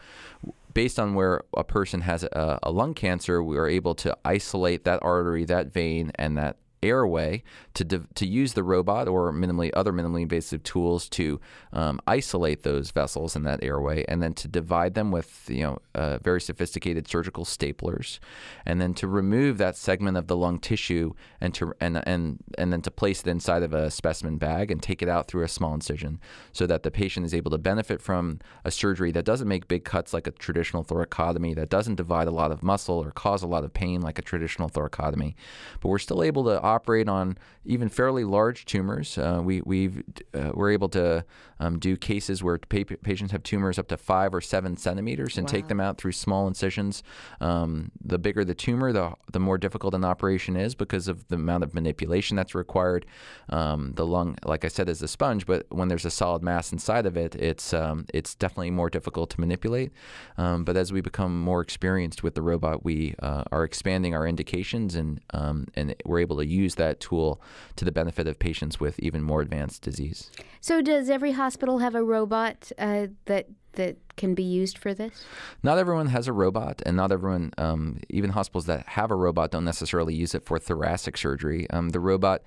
based 0.73 0.99
on 0.99 1.13
where 1.13 1.41
a 1.55 1.63
person 1.63 2.01
has 2.01 2.23
a, 2.23 2.59
a, 2.63 2.71
lung 2.71 2.93
cancer, 2.93 3.43
we 3.43 3.57
are 3.57 3.67
able 3.67 3.95
to 3.95 4.17
isolate 4.23 4.83
that 4.85 4.99
artery, 5.01 5.45
that 5.45 5.73
vein, 5.73 6.11
and 6.15 6.37
that 6.37 6.57
airway 6.83 7.43
to, 7.73 7.85
to 7.85 8.25
use 8.25 8.53
the 8.53 8.63
robot 8.63 9.07
or 9.07 9.31
minimally 9.31 9.71
other 9.73 9.91
minimally 9.91 10.23
invasive 10.23 10.63
tools 10.63 11.07
to 11.09 11.39
um, 11.73 11.99
isolate 12.07 12.63
those 12.63 12.91
vessels 12.91 13.35
in 13.35 13.43
that 13.43 13.63
airway 13.63 14.03
and 14.07 14.21
then 14.21 14.33
to 14.33 14.47
divide 14.47 14.93
them 14.93 15.11
with 15.11 15.45
you 15.49 15.61
know 15.61 15.79
uh, 15.95 16.17
very 16.19 16.41
sophisticated 16.41 17.07
surgical 17.07 17.45
staplers 17.45 18.19
and 18.65 18.81
then 18.81 18.93
to 18.93 19.07
remove 19.07 19.57
that 19.57 19.77
segment 19.77 20.17
of 20.17 20.27
the 20.27 20.35
lung 20.35 20.59
tissue 20.59 21.13
and 21.39 21.53
to 21.53 21.73
and 21.79 22.01
and 22.07 22.43
and 22.57 22.73
then 22.73 22.81
to 22.81 22.91
place 22.91 23.21
it 23.21 23.27
inside 23.27 23.63
of 23.63 23.73
a 23.73 23.91
specimen 23.91 24.37
bag 24.37 24.71
and 24.71 24.81
take 24.81 25.01
it 25.01 25.09
out 25.09 25.27
through 25.27 25.43
a 25.43 25.47
small 25.47 25.73
incision 25.73 26.19
so 26.51 26.65
that 26.65 26.83
the 26.83 26.91
patient 26.91 27.25
is 27.25 27.33
able 27.33 27.51
to 27.51 27.57
benefit 27.57 28.01
from 28.01 28.39
a 28.65 28.71
surgery 28.71 29.11
that 29.11 29.25
doesn't 29.25 29.47
make 29.47 29.67
big 29.67 29.83
cuts 29.83 30.13
like 30.13 30.27
a 30.27 30.31
traditional 30.31 30.83
thoracotomy 30.83 31.55
that 31.55 31.69
doesn't 31.69 31.95
divide 31.95 32.27
a 32.27 32.31
lot 32.31 32.51
of 32.51 32.63
muscle 32.63 32.99
or 32.99 33.11
cause 33.11 33.43
a 33.43 33.47
lot 33.47 33.63
of 33.63 33.73
pain 33.73 34.01
like 34.01 34.19
a 34.19 34.21
traditional 34.21 34.69
thoracotomy. 34.69 35.35
But 35.79 35.89
we're 35.89 35.99
still 35.99 36.23
able 36.23 36.43
to 36.45 36.61
operate 36.71 37.09
on 37.09 37.37
even 37.63 37.89
fairly 37.89 38.23
large 38.23 38.65
tumors. 38.65 39.17
Uh, 39.17 39.41
we 39.43 39.61
we've 39.61 40.03
uh, 40.33 40.51
we're 40.53 40.71
able 40.71 40.89
to 40.89 41.23
um, 41.59 41.77
do 41.77 41.95
cases 41.95 42.41
where 42.43 42.57
pa- 42.57 42.95
patients 43.03 43.31
have 43.31 43.43
tumors 43.43 43.77
up 43.77 43.87
to 43.87 43.97
five 43.97 44.33
or 44.33 44.41
seven 44.41 44.75
centimeters 44.75 45.37
and 45.37 45.45
wow. 45.45 45.51
take 45.51 45.67
them 45.67 45.79
out 45.79 45.97
through 45.99 46.11
small 46.11 46.47
incisions. 46.47 47.03
Um, 47.39 47.91
the 48.03 48.17
bigger 48.17 48.43
the 48.43 48.55
tumor, 48.55 48.91
the 48.91 49.13
the 49.31 49.39
more 49.39 49.57
difficult 49.57 49.93
an 49.93 50.03
operation 50.03 50.55
is 50.55 50.73
because 50.73 51.07
of 51.07 51.27
the 51.27 51.35
amount 51.35 51.63
of 51.63 51.75
manipulation 51.75 52.35
that's 52.35 52.55
required. 52.55 53.05
Um, 53.49 53.93
the 53.95 54.05
lung, 54.05 54.37
like 54.43 54.65
I 54.65 54.69
said, 54.69 54.89
is 54.89 55.01
a 55.01 55.07
sponge, 55.07 55.45
but 55.45 55.67
when 55.69 55.87
there's 55.87 56.05
a 56.05 56.11
solid 56.11 56.41
mass 56.41 56.71
inside 56.71 57.05
of 57.05 57.15
it, 57.15 57.35
it's 57.35 57.73
um, 57.73 58.05
it's 58.13 58.33
definitely 58.33 58.71
more 58.71 58.89
difficult 58.89 59.29
to 59.31 59.39
manipulate. 59.39 59.91
Um, 60.37 60.63
but 60.63 60.75
as 60.75 60.91
we 60.91 61.01
become 61.01 61.39
more 61.41 61.61
experienced 61.61 62.23
with 62.23 62.33
the 62.33 62.41
robot, 62.41 62.83
we 62.83 63.13
uh, 63.21 63.43
are 63.51 63.63
expanding 63.63 64.15
our 64.15 64.25
indications 64.25 64.95
and 64.95 65.21
um, 65.33 65.67
and 65.75 65.95
we're 66.05 66.19
able 66.19 66.37
to 66.37 66.45
use 66.45 66.60
that 66.75 66.99
tool 66.99 67.41
to 67.75 67.85
the 67.85 67.91
benefit 67.91 68.27
of 68.27 68.39
patients 68.39 68.79
with 68.79 68.99
even 68.99 69.21
more 69.21 69.41
advanced 69.41 69.81
disease. 69.81 70.31
So, 70.59 70.81
does 70.81 71.09
every 71.09 71.33
hospital 71.33 71.79
have 71.79 71.95
a 71.95 72.03
robot 72.03 72.71
uh, 72.77 73.07
that 73.25 73.47
that 73.73 73.97
can 74.15 74.33
be 74.33 74.43
used 74.43 74.77
for 74.77 74.93
this? 74.93 75.23
Not 75.63 75.77
everyone 75.77 76.07
has 76.07 76.27
a 76.27 76.33
robot, 76.33 76.81
and 76.85 76.95
not 76.97 77.11
everyone, 77.11 77.53
um, 77.57 77.99
even 78.09 78.31
hospitals 78.31 78.65
that 78.65 78.87
have 78.89 79.11
a 79.11 79.15
robot, 79.15 79.51
don't 79.51 79.65
necessarily 79.65 80.13
use 80.13 80.35
it 80.35 80.45
for 80.45 80.59
thoracic 80.59 81.17
surgery. 81.17 81.69
Um, 81.69 81.89
the 81.89 81.99
robot 81.99 82.43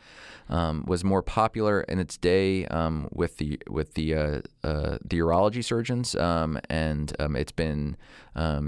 um, 0.48 0.84
was 0.86 1.04
more 1.04 1.22
popular 1.22 1.82
in 1.82 1.98
its 1.98 2.16
day 2.16 2.66
um, 2.66 3.08
with 3.12 3.38
the 3.38 3.58
with 3.68 3.94
the 3.94 4.14
uh, 4.14 4.40
uh, 4.62 4.98
the 5.04 5.18
urology 5.18 5.64
surgeons, 5.64 6.14
um, 6.14 6.58
and 6.68 7.14
um, 7.18 7.36
it's 7.36 7.52
been 7.52 7.96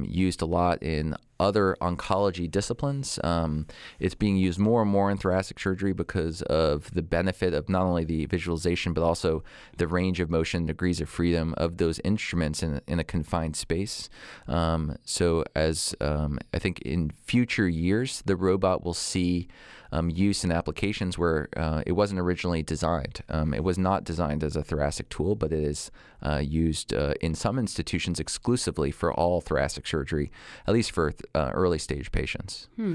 used 0.06 0.42
a 0.42 0.46
lot 0.46 0.82
in 0.82 1.16
other 1.38 1.76
oncology 1.80 2.50
disciplines. 2.50 3.18
Um, 3.22 3.66
it's 3.98 4.14
being 4.14 4.36
used 4.36 4.58
more 4.58 4.82
and 4.82 4.90
more 4.90 5.10
in 5.10 5.18
thoracic 5.18 5.58
surgery 5.58 5.92
because 5.92 6.42
of 6.42 6.90
the 6.92 7.02
benefit 7.02 7.52
of 7.54 7.68
not 7.68 7.82
only 7.82 8.04
the 8.04 8.26
visualization 8.26 8.92
but 8.92 9.02
also 9.02 9.42
the 9.76 9.86
range 9.86 10.20
of 10.20 10.30
motion, 10.30 10.66
degrees 10.66 11.00
of 11.00 11.08
freedom 11.08 11.54
of 11.56 11.76
those 11.76 12.00
instruments 12.04 12.62
in, 12.62 12.80
in 12.86 12.98
a 12.98 13.04
confined 13.04 13.56
space. 13.56 14.08
Um, 14.46 14.96
so, 15.04 15.44
as 15.54 15.94
um, 16.00 16.38
I 16.54 16.58
think 16.58 16.80
in 16.80 17.10
future 17.10 17.68
years, 17.68 18.22
the 18.26 18.36
robot 18.36 18.84
will 18.84 18.94
see 18.94 19.48
um, 19.92 20.10
use 20.10 20.44
in 20.44 20.50
applications 20.50 21.18
where 21.18 21.48
uh, 21.56 21.82
it 21.86 21.92
wasn't 21.92 22.20
originally 22.20 22.62
designed. 22.62 23.20
Um, 23.28 23.54
it 23.54 23.64
was 23.64 23.78
not 23.78 24.04
designed 24.04 24.42
as 24.42 24.56
a 24.56 24.62
thoracic 24.62 25.08
tool, 25.08 25.34
but 25.34 25.52
it 25.52 25.62
is 25.62 25.90
uh, 26.22 26.38
used 26.38 26.92
uh, 26.92 27.14
in 27.20 27.34
some 27.34 27.58
institutions 27.58 28.20
exclusively 28.20 28.90
for 28.90 29.12
all 29.12 29.40
thoracic 29.40 29.86
surgery, 29.86 30.30
at 30.66 30.74
least 30.74 30.90
for 30.90 31.12
uh, 31.34 31.50
early 31.54 31.78
stage 31.78 32.12
patients. 32.12 32.68
Hmm. 32.76 32.94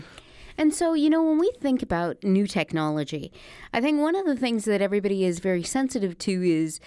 And 0.58 0.74
so, 0.74 0.94
you 0.94 1.10
know, 1.10 1.24
when 1.24 1.40
we 1.40 1.52
think 1.60 1.82
about 1.82 2.24
new 2.24 2.46
technology, 2.46 3.32
I 3.74 3.82
think 3.82 4.00
one 4.00 4.16
of 4.16 4.26
the 4.26 4.36
things 4.36 4.66
that 4.66 4.82
everybody 4.82 5.24
is 5.24 5.40
very 5.40 5.64
sensitive 5.64 6.18
to 6.20 6.44
is 6.44 6.80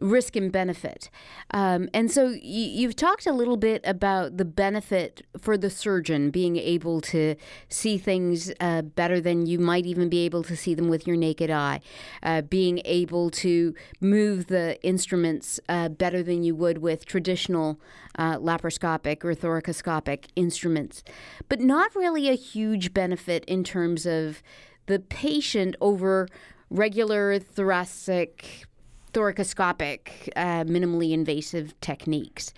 risk 0.00 0.36
and 0.36 0.52
benefit. 0.52 1.10
Um, 1.50 1.88
and 1.92 2.10
so 2.10 2.26
y- 2.26 2.38
you've 2.40 2.96
talked 2.96 3.26
a 3.26 3.32
little 3.32 3.56
bit 3.56 3.80
about 3.84 4.36
the 4.36 4.44
benefit 4.44 5.22
for 5.40 5.56
the 5.56 5.70
surgeon 5.70 6.30
being 6.30 6.56
able 6.56 7.00
to 7.02 7.34
see 7.68 7.98
things 7.98 8.52
uh, 8.60 8.82
better 8.82 9.20
than 9.20 9.46
you 9.46 9.58
might 9.58 9.86
even 9.86 10.08
be 10.08 10.24
able 10.24 10.42
to 10.44 10.56
see 10.56 10.74
them 10.74 10.88
with 10.88 11.06
your 11.06 11.16
naked 11.16 11.50
eye, 11.50 11.80
uh, 12.22 12.42
being 12.42 12.80
able 12.84 13.30
to 13.30 13.74
move 14.00 14.46
the 14.46 14.80
instruments 14.82 15.60
uh, 15.68 15.88
better 15.88 16.22
than 16.22 16.42
you 16.42 16.54
would 16.54 16.78
with 16.78 17.04
traditional 17.04 17.80
uh, 18.18 18.36
laparoscopic 18.36 19.24
or 19.24 19.34
thoracoscopic 19.34 20.26
instruments, 20.36 21.02
but 21.48 21.60
not 21.60 21.94
really 21.94 22.28
a 22.28 22.34
huge 22.34 22.92
benefit 22.92 23.44
in 23.44 23.62
terms 23.64 24.06
of 24.06 24.42
the 24.86 24.98
patient 24.98 25.76
over 25.80 26.28
regular 26.70 27.38
thoracic 27.38 28.66
thoracoscopic, 29.12 30.28
uh, 30.36 30.64
minimally 30.64 31.12
invasive 31.12 31.78
techniques. 31.80 32.52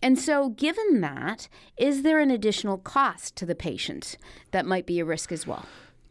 And 0.00 0.18
so, 0.18 0.50
given 0.50 1.00
that, 1.00 1.48
is 1.76 2.02
there 2.02 2.20
an 2.20 2.30
additional 2.30 2.78
cost 2.78 3.34
to 3.36 3.46
the 3.46 3.54
patient 3.54 4.16
that 4.52 4.64
might 4.64 4.86
be 4.86 5.00
a 5.00 5.04
risk 5.04 5.32
as 5.32 5.46
well? 5.46 5.66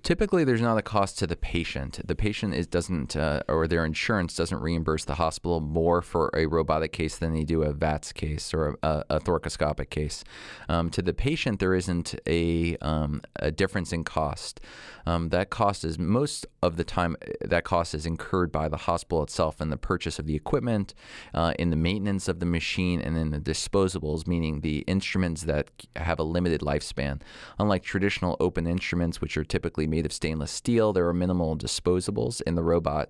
Typically, 0.08 0.46
there's 0.46 0.62
not 0.62 0.78
a 0.78 0.82
cost 0.82 1.20
to 1.20 1.28
the 1.28 1.36
patient. 1.36 2.00
The 2.02 2.16
patient 2.16 2.54
is 2.54 2.66
doesn't, 2.66 3.18
uh, 3.18 3.42
or 3.50 3.68
their 3.68 3.84
insurance 3.84 4.38
doesn't 4.38 4.62
reimburse 4.62 5.04
the 5.04 5.16
hospital 5.16 5.60
more 5.60 6.02
for 6.02 6.32
a 6.34 6.46
robotic 6.46 6.94
case 6.94 7.18
than 7.18 7.34
they 7.34 7.44
do 7.44 7.62
a 7.62 7.74
VATS 7.74 8.14
case 8.14 8.54
or 8.54 8.78
a, 8.82 9.04
a 9.10 9.20
thoracoscopic 9.20 9.90
case. 9.90 10.24
Um, 10.70 10.90
to 10.92 11.02
the 11.02 11.14
patient, 11.14 11.60
there 11.60 11.76
isn't 11.76 12.16
a, 12.26 12.78
um, 12.78 13.22
a 13.36 13.52
difference 13.52 13.92
in 13.92 14.06
cost. 14.06 14.62
Um, 15.06 15.28
that 15.30 15.50
cost 15.50 15.84
is 15.84 16.00
most 16.00 16.48
of 16.62 16.78
the 16.78 16.86
time 16.86 17.18
that 17.42 17.66
cost 17.66 17.94
is 17.94 18.06
incurred 18.06 18.50
by 18.50 18.70
the 18.70 18.78
hospital 18.78 19.24
itself 19.24 19.60
in 19.60 19.72
the 19.72 19.78
purchase 19.78 20.20
of 20.20 20.26
the 20.26 20.36
equipment, 20.36 20.94
uh, 21.34 21.54
in 21.60 21.70
the 21.70 21.76
maintenance 21.76 22.30
of 22.30 22.40
the 22.40 22.46
machine, 22.46 23.02
and 23.02 23.18
in 23.18 23.32
the 23.32 23.40
disposables, 23.40 24.26
meaning 24.26 24.62
the 24.62 24.80
instruments 24.88 25.44
that 25.44 25.70
have 25.98 26.18
a 26.18 26.24
limited 26.24 26.62
lifespan. 26.62 27.20
Unlike 27.60 27.84
traditional 27.84 28.38
open 28.40 28.68
instruments, 28.68 29.20
which 29.20 29.36
are 29.36 29.44
typically 29.44 29.86
made 29.86 29.97
made 29.98 30.06
of 30.06 30.14
stainless 30.14 30.52
steel. 30.52 30.94
There 30.94 31.08
are 31.08 31.14
minimal 31.14 31.58
disposables 31.58 32.40
in 32.44 32.54
the 32.54 32.62
robot. 32.62 33.10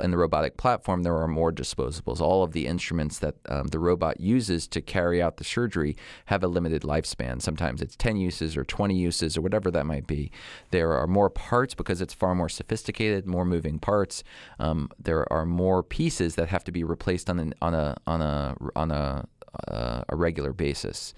In 0.00 0.10
the 0.10 0.16
robotic 0.16 0.56
platform, 0.56 1.02
there 1.02 1.18
are 1.18 1.28
more 1.28 1.52
disposables. 1.52 2.22
All 2.22 2.42
of 2.42 2.52
the 2.52 2.66
instruments 2.66 3.18
that 3.18 3.34
um, 3.50 3.66
the 3.66 3.78
robot 3.78 4.18
uses 4.18 4.66
to 4.68 4.80
carry 4.80 5.20
out 5.20 5.36
the 5.36 5.44
surgery 5.44 5.94
have 6.26 6.42
a 6.42 6.48
limited 6.48 6.80
lifespan. 6.80 7.42
Sometimes 7.42 7.82
it's 7.82 7.94
10 7.96 8.16
uses 8.16 8.56
or 8.56 8.64
20 8.64 8.94
uses 8.94 9.36
or 9.36 9.42
whatever 9.42 9.70
that 9.70 9.84
might 9.84 10.06
be. 10.06 10.30
There 10.70 10.94
are 10.94 11.06
more 11.06 11.28
parts 11.28 11.74
because 11.74 12.00
it's 12.00 12.14
far 12.14 12.34
more 12.34 12.48
sophisticated, 12.48 13.26
more 13.26 13.44
moving 13.44 13.78
parts. 13.78 14.24
Um, 14.58 14.88
there 14.98 15.30
are 15.30 15.44
more 15.44 15.82
pieces 15.82 16.36
that 16.36 16.48
have 16.48 16.64
to 16.64 16.72
be 16.72 16.84
replaced 16.84 17.28
on, 17.28 17.38
an, 17.38 17.54
on 17.60 17.74
a 17.74 17.98
on 18.06 18.22
a 18.22 18.56
on 18.74 18.90
a 18.90 19.28
uh, 19.68 20.02
a 20.08 20.16
regular 20.16 20.52
basis. 20.52 21.14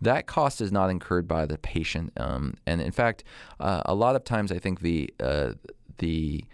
That 0.00 0.26
cost 0.26 0.60
is 0.60 0.72
not 0.72 0.90
incurred 0.90 1.28
by 1.28 1.46
the 1.46 1.58
patient, 1.58 2.12
um, 2.16 2.54
and 2.66 2.80
in 2.80 2.92
fact, 2.92 3.24
uh, 3.60 3.82
a 3.84 3.94
lot 3.94 4.16
of 4.16 4.24
times 4.24 4.52
I 4.52 4.58
think 4.58 4.80
the 4.80 5.12
uh, 5.20 5.52
the 5.98 6.44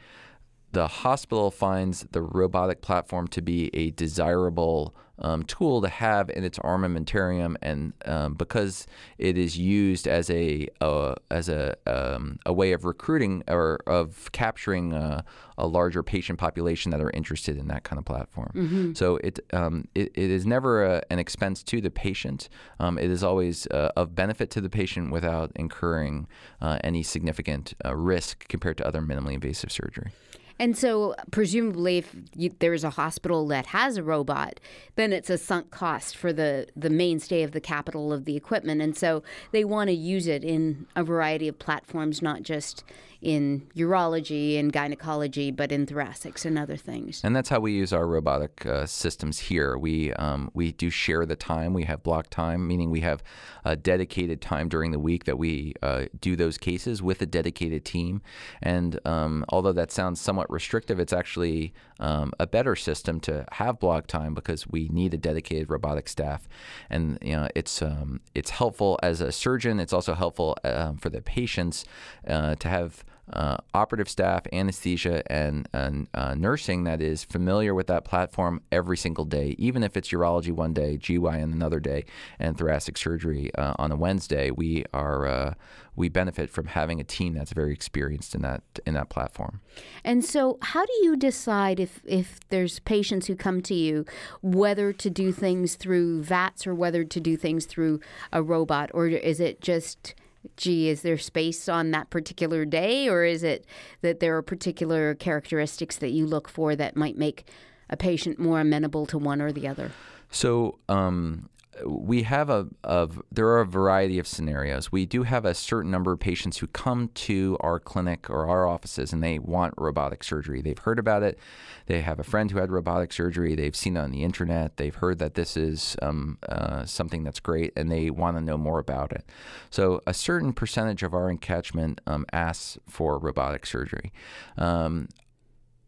the 0.72 0.86
hospital 0.86 1.50
finds 1.50 2.06
the 2.12 2.22
robotic 2.22 2.80
platform 2.80 3.26
to 3.28 3.42
be 3.42 3.70
a 3.74 3.90
desirable 3.90 4.94
um, 5.20 5.42
tool 5.42 5.82
to 5.82 5.88
have 5.88 6.30
in 6.30 6.44
its 6.44 6.58
armamentarium, 6.60 7.56
and 7.62 7.92
um, 8.06 8.34
because 8.34 8.86
it 9.18 9.36
is 9.36 9.58
used 9.58 10.08
as 10.08 10.30
a 10.30 10.68
uh, 10.80 11.14
as 11.30 11.48
a 11.48 11.76
um, 11.86 12.38
a 12.46 12.52
way 12.52 12.72
of 12.72 12.84
recruiting 12.84 13.42
or 13.46 13.80
of 13.86 14.30
capturing 14.32 14.94
uh, 14.94 15.22
a 15.58 15.66
larger 15.66 16.02
patient 16.02 16.38
population 16.38 16.90
that 16.90 17.00
are 17.00 17.10
interested 17.10 17.58
in 17.58 17.68
that 17.68 17.84
kind 17.84 17.98
of 17.98 18.04
platform. 18.06 18.50
Mm-hmm. 18.54 18.92
So 18.94 19.16
it, 19.16 19.40
um, 19.52 19.86
it, 19.94 20.10
it 20.14 20.30
is 20.30 20.46
never 20.46 20.84
a, 20.84 21.02
an 21.10 21.18
expense 21.18 21.62
to 21.64 21.82
the 21.82 21.90
patient. 21.90 22.48
Um, 22.78 22.98
it 22.98 23.10
is 23.10 23.22
always 23.22 23.66
uh, 23.66 23.90
of 23.96 24.14
benefit 24.14 24.48
to 24.52 24.62
the 24.62 24.70
patient 24.70 25.12
without 25.12 25.52
incurring 25.54 26.28
uh, 26.62 26.78
any 26.82 27.02
significant 27.02 27.74
uh, 27.84 27.94
risk 27.94 28.48
compared 28.48 28.78
to 28.78 28.86
other 28.86 29.02
minimally 29.02 29.34
invasive 29.34 29.70
surgery. 29.70 30.12
And 30.60 30.76
so, 30.76 31.14
presumably, 31.30 31.96
if 31.96 32.14
you, 32.36 32.50
there's 32.58 32.84
a 32.84 32.90
hospital 32.90 33.46
that 33.46 33.68
has 33.68 33.96
a 33.96 34.02
robot, 34.02 34.60
then 34.94 35.10
it's 35.10 35.30
a 35.30 35.38
sunk 35.38 35.70
cost 35.70 36.14
for 36.14 36.34
the, 36.34 36.66
the 36.76 36.90
mainstay 36.90 37.42
of 37.42 37.52
the 37.52 37.62
capital 37.62 38.12
of 38.12 38.26
the 38.26 38.36
equipment. 38.36 38.82
And 38.82 38.94
so, 38.94 39.22
they 39.52 39.64
want 39.64 39.88
to 39.88 39.94
use 39.94 40.26
it 40.26 40.44
in 40.44 40.86
a 40.94 41.02
variety 41.02 41.48
of 41.48 41.58
platforms, 41.58 42.20
not 42.20 42.42
just 42.42 42.84
in 43.22 43.68
urology 43.76 44.58
and 44.58 44.72
gynecology, 44.72 45.50
but 45.50 45.70
in 45.70 45.86
thoracics 45.86 46.44
and 46.44 46.58
other 46.58 46.76
things. 46.76 47.20
And 47.22 47.36
that's 47.36 47.50
how 47.50 47.60
we 47.60 47.72
use 47.72 47.92
our 47.92 48.06
robotic 48.06 48.64
uh, 48.64 48.86
systems 48.86 49.38
here. 49.38 49.76
We 49.76 50.12
um, 50.14 50.50
we 50.54 50.72
do 50.72 50.88
share 50.90 51.26
the 51.26 51.36
time. 51.36 51.74
We 51.74 51.84
have 51.84 52.02
block 52.02 52.30
time, 52.30 52.66
meaning 52.66 52.90
we 52.90 53.00
have 53.00 53.22
a 53.64 53.76
dedicated 53.76 54.40
time 54.40 54.68
during 54.68 54.90
the 54.90 54.98
week 54.98 55.24
that 55.24 55.38
we 55.38 55.74
uh, 55.82 56.06
do 56.20 56.34
those 56.34 56.56
cases 56.56 57.02
with 57.02 57.20
a 57.20 57.26
dedicated 57.26 57.84
team. 57.84 58.22
And 58.62 58.98
um, 59.04 59.44
although 59.50 59.72
that 59.72 59.92
sounds 59.92 60.20
somewhat 60.20 60.50
restrictive, 60.50 60.98
it's 60.98 61.12
actually 61.12 61.74
um, 61.98 62.32
a 62.40 62.46
better 62.46 62.74
system 62.74 63.20
to 63.20 63.44
have 63.52 63.78
block 63.78 64.06
time 64.06 64.32
because 64.32 64.66
we 64.66 64.88
need 64.88 65.12
a 65.12 65.18
dedicated 65.18 65.70
robotic 65.70 66.08
staff. 66.08 66.48
And 66.88 67.18
you 67.20 67.36
know, 67.36 67.48
it's 67.54 67.82
um, 67.82 68.20
it's 68.34 68.50
helpful 68.50 68.98
as 69.02 69.20
a 69.20 69.30
surgeon. 69.30 69.78
It's 69.78 69.92
also 69.92 70.14
helpful 70.14 70.56
uh, 70.64 70.94
for 70.98 71.10
the 71.10 71.20
patients 71.20 71.84
uh, 72.26 72.54
to 72.54 72.68
have 72.68 73.04
uh, 73.32 73.56
operative 73.74 74.08
staff, 74.08 74.42
anesthesia, 74.52 75.22
and, 75.32 75.68
and 75.72 76.08
uh, 76.14 76.34
nursing 76.34 76.84
that 76.84 77.00
is 77.00 77.24
familiar 77.24 77.74
with 77.74 77.86
that 77.86 78.04
platform 78.04 78.60
every 78.70 78.96
single 78.96 79.24
day, 79.24 79.54
even 79.58 79.82
if 79.82 79.96
it's 79.96 80.10
urology 80.10 80.52
one 80.52 80.72
day, 80.72 80.96
GY 80.96 81.18
on 81.18 81.52
another 81.52 81.80
day, 81.80 82.04
and 82.38 82.56
thoracic 82.56 82.96
surgery 82.96 83.50
uh, 83.54 83.74
on 83.78 83.92
a 83.92 83.96
Wednesday. 83.96 84.50
We 84.50 84.84
are 84.92 85.26
uh, 85.26 85.54
we 85.96 86.08
benefit 86.08 86.50
from 86.50 86.66
having 86.66 87.00
a 87.00 87.04
team 87.04 87.34
that's 87.34 87.52
very 87.52 87.72
experienced 87.72 88.34
in 88.34 88.42
that 88.42 88.62
in 88.86 88.94
that 88.94 89.08
platform. 89.08 89.60
And 90.04 90.24
so, 90.24 90.58
how 90.62 90.84
do 90.84 90.92
you 91.02 91.16
decide 91.16 91.78
if 91.78 92.00
if 92.04 92.40
there's 92.48 92.78
patients 92.80 93.26
who 93.26 93.36
come 93.36 93.60
to 93.62 93.74
you 93.74 94.04
whether 94.42 94.92
to 94.92 95.10
do 95.10 95.32
things 95.32 95.76
through 95.76 96.22
VATS 96.22 96.66
or 96.66 96.74
whether 96.74 97.04
to 97.04 97.20
do 97.20 97.36
things 97.36 97.66
through 97.66 98.00
a 98.32 98.42
robot, 98.42 98.90
or 98.94 99.06
is 99.08 99.40
it 99.40 99.60
just 99.60 100.14
gee, 100.56 100.88
is 100.88 101.02
there 101.02 101.18
space 101.18 101.68
on 101.68 101.90
that 101.90 102.10
particular 102.10 102.64
day, 102.64 103.08
or 103.08 103.24
is 103.24 103.42
it 103.42 103.66
that 104.02 104.20
there 104.20 104.36
are 104.36 104.42
particular 104.42 105.14
characteristics 105.14 105.96
that 105.96 106.10
you 106.10 106.26
look 106.26 106.48
for 106.48 106.74
that 106.76 106.96
might 106.96 107.18
make 107.18 107.46
a 107.88 107.96
patient 107.96 108.38
more 108.38 108.60
amenable 108.60 109.06
to 109.06 109.18
one 109.18 109.40
or 109.42 109.52
the 109.52 109.66
other? 109.68 109.90
So, 110.30 110.78
um, 110.88 111.48
we 111.86 112.22
have 112.22 112.50
a, 112.50 112.66
a, 112.84 113.08
there 113.30 113.46
are 113.46 113.60
a 113.60 113.66
variety 113.66 114.18
of 114.18 114.26
scenarios. 114.26 114.90
We 114.90 115.06
do 115.06 115.22
have 115.22 115.44
a 115.44 115.54
certain 115.54 115.90
number 115.90 116.12
of 116.12 116.20
patients 116.20 116.58
who 116.58 116.66
come 116.68 117.08
to 117.14 117.56
our 117.60 117.78
clinic 117.78 118.28
or 118.30 118.46
our 118.48 118.66
offices 118.66 119.12
and 119.12 119.22
they 119.22 119.38
want 119.38 119.74
robotic 119.76 120.24
surgery. 120.24 120.62
They've 120.62 120.78
heard 120.78 120.98
about 120.98 121.22
it. 121.22 121.38
They 121.86 122.00
have 122.00 122.18
a 122.18 122.24
friend 122.24 122.50
who 122.50 122.58
had 122.58 122.70
robotic 122.70 123.12
surgery. 123.12 123.54
They've 123.54 123.76
seen 123.76 123.96
it 123.96 124.00
on 124.00 124.10
the 124.10 124.22
internet. 124.22 124.76
They've 124.76 124.94
heard 124.94 125.18
that 125.18 125.34
this 125.34 125.56
is 125.56 125.96
um, 126.02 126.38
uh, 126.48 126.84
something 126.84 127.24
that's 127.24 127.40
great 127.40 127.72
and 127.76 127.90
they 127.90 128.10
want 128.10 128.36
to 128.36 128.40
know 128.40 128.58
more 128.58 128.78
about 128.78 129.12
it. 129.12 129.24
So 129.70 130.00
a 130.06 130.14
certain 130.14 130.52
percentage 130.52 131.02
of 131.02 131.14
our 131.14 131.32
encatchment 131.32 131.98
um, 132.06 132.26
asks 132.32 132.78
for 132.88 133.18
robotic 133.18 133.66
surgery. 133.66 134.12
Um, 134.56 135.08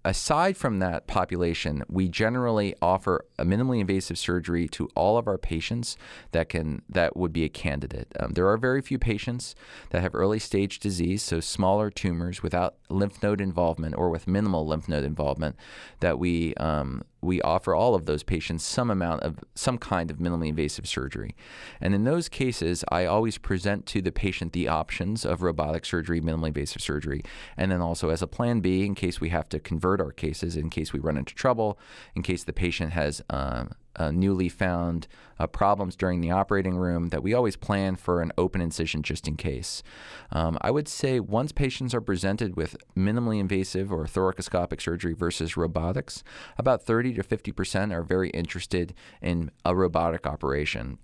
aside 0.05 0.57
from 0.57 0.79
that 0.79 1.07
population, 1.07 1.85
we 1.89 2.09
generally 2.09 2.75
offer 2.83 3.25
a 3.39 3.45
minimally 3.45 3.81
invasive 3.81 4.19
surgery 4.19 4.69
to 4.69 4.89
all 4.95 5.17
of 5.17 5.29
our 5.29 5.39
patients 5.39 5.97
that 6.33 6.49
can 6.49 6.83
that 6.89 7.17
would 7.17 7.33
be 7.33 7.45
a 7.45 7.49
candidate. 7.49 8.09
Um, 8.19 8.33
there 8.33 8.49
are 8.49 8.57
very 8.57 8.83
few 8.83 8.99
patients 8.99 9.55
that 9.91 10.03
have 10.03 10.15
early 10.15 10.39
stage 10.39 10.79
disease, 10.79 11.23
so 11.23 11.41
smaller 11.41 11.91
tumors 11.91 12.43
without 12.43 12.77
lymph 12.89 13.23
node 13.23 13.41
involvement 13.41 13.95
or 13.97 14.11
with 14.11 14.27
minimal 14.27 14.67
lymph 14.67 14.89
node 14.89 15.05
involvement, 15.05 15.57
that 16.01 16.19
we 16.19 16.55
um, 16.57 17.03
we 17.23 17.41
offer 17.43 17.75
all 17.75 17.95
of 17.95 18.05
those 18.05 18.23
patients 18.25 18.65
some 18.65 18.91
amount 18.91 19.23
of 19.23 19.39
some 19.55 19.79
kind 19.79 20.11
of 20.11 20.19
minimally 20.19 20.49
invasive 20.49 20.89
surgery. 20.89 21.35
And 21.81 21.95
in 21.95 22.05
those 22.05 22.29
cases, 22.29 22.85
I 22.91 23.07
always 23.07 23.39
present 23.39 23.87
to 23.87 24.03
the 24.03 24.11
patient 24.11 24.53
the 24.53 24.69
options 24.69 25.25
of 25.25 25.41
robotic 25.41 25.87
surgery, 25.87 26.21
minimally 26.21 26.49
invasive 26.49 26.83
surgery, 26.83 27.23
and 27.57 27.71
then 27.71 27.81
also 27.81 28.11
as 28.11 28.23
a 28.23 28.27
plan 28.27 28.61
B 28.61 28.85
in 28.85 28.95
case 28.95 29.21
we 29.21 29.29
have 29.29 29.49
to 29.51 29.61
convert 29.61 30.01
our 30.01 30.13
cases, 30.13 30.57
in 30.57 30.69
case 30.69 30.93
we 30.93 30.99
run 30.99 31.17
into 31.17 31.35
trouble, 31.35 31.79
in 32.15 32.23
case 32.23 32.43
the 32.43 32.53
patient 32.53 32.93
has 32.93 33.23
uh, 33.31 33.67
uh, 33.97 34.11
newly 34.11 34.49
found 34.49 35.07
uh, 35.39 35.47
problems 35.47 35.97
during 35.97 36.21
the 36.21 36.31
operating 36.31 36.77
room 36.77 37.09
that 37.09 37.23
we 37.23 37.35
always 37.35 37.57
plan 37.57 37.97
for 37.97 38.23
an 38.23 38.33
open 38.39 38.61
incision 38.61 39.03
just 39.03 39.27
in 39.27 39.37
case. 39.37 39.83
Um, 40.31 40.59
I 40.61 40.71
would 40.71 40.89
say 40.89 41.21
once 41.21 41.53
patients 41.53 41.95
are 41.95 42.01
presented 42.01 42.57
with 42.57 42.77
minimally 42.97 43.41
invasive 43.41 43.93
or 43.93 44.05
thoracoscopic 44.07 44.81
surgery 44.81 45.15
versus 45.15 45.57
robotics, 45.57 46.23
about 46.59 46.83
30 46.83 47.15
to 47.15 47.23
50 47.23 47.53
percent 47.53 47.93
are 47.93 48.03
very 48.03 48.31
interested 48.31 48.95
in 49.21 49.51
a 49.65 49.75
robotic 49.75 50.27
operation 50.27 50.99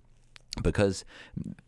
because 0.63 1.05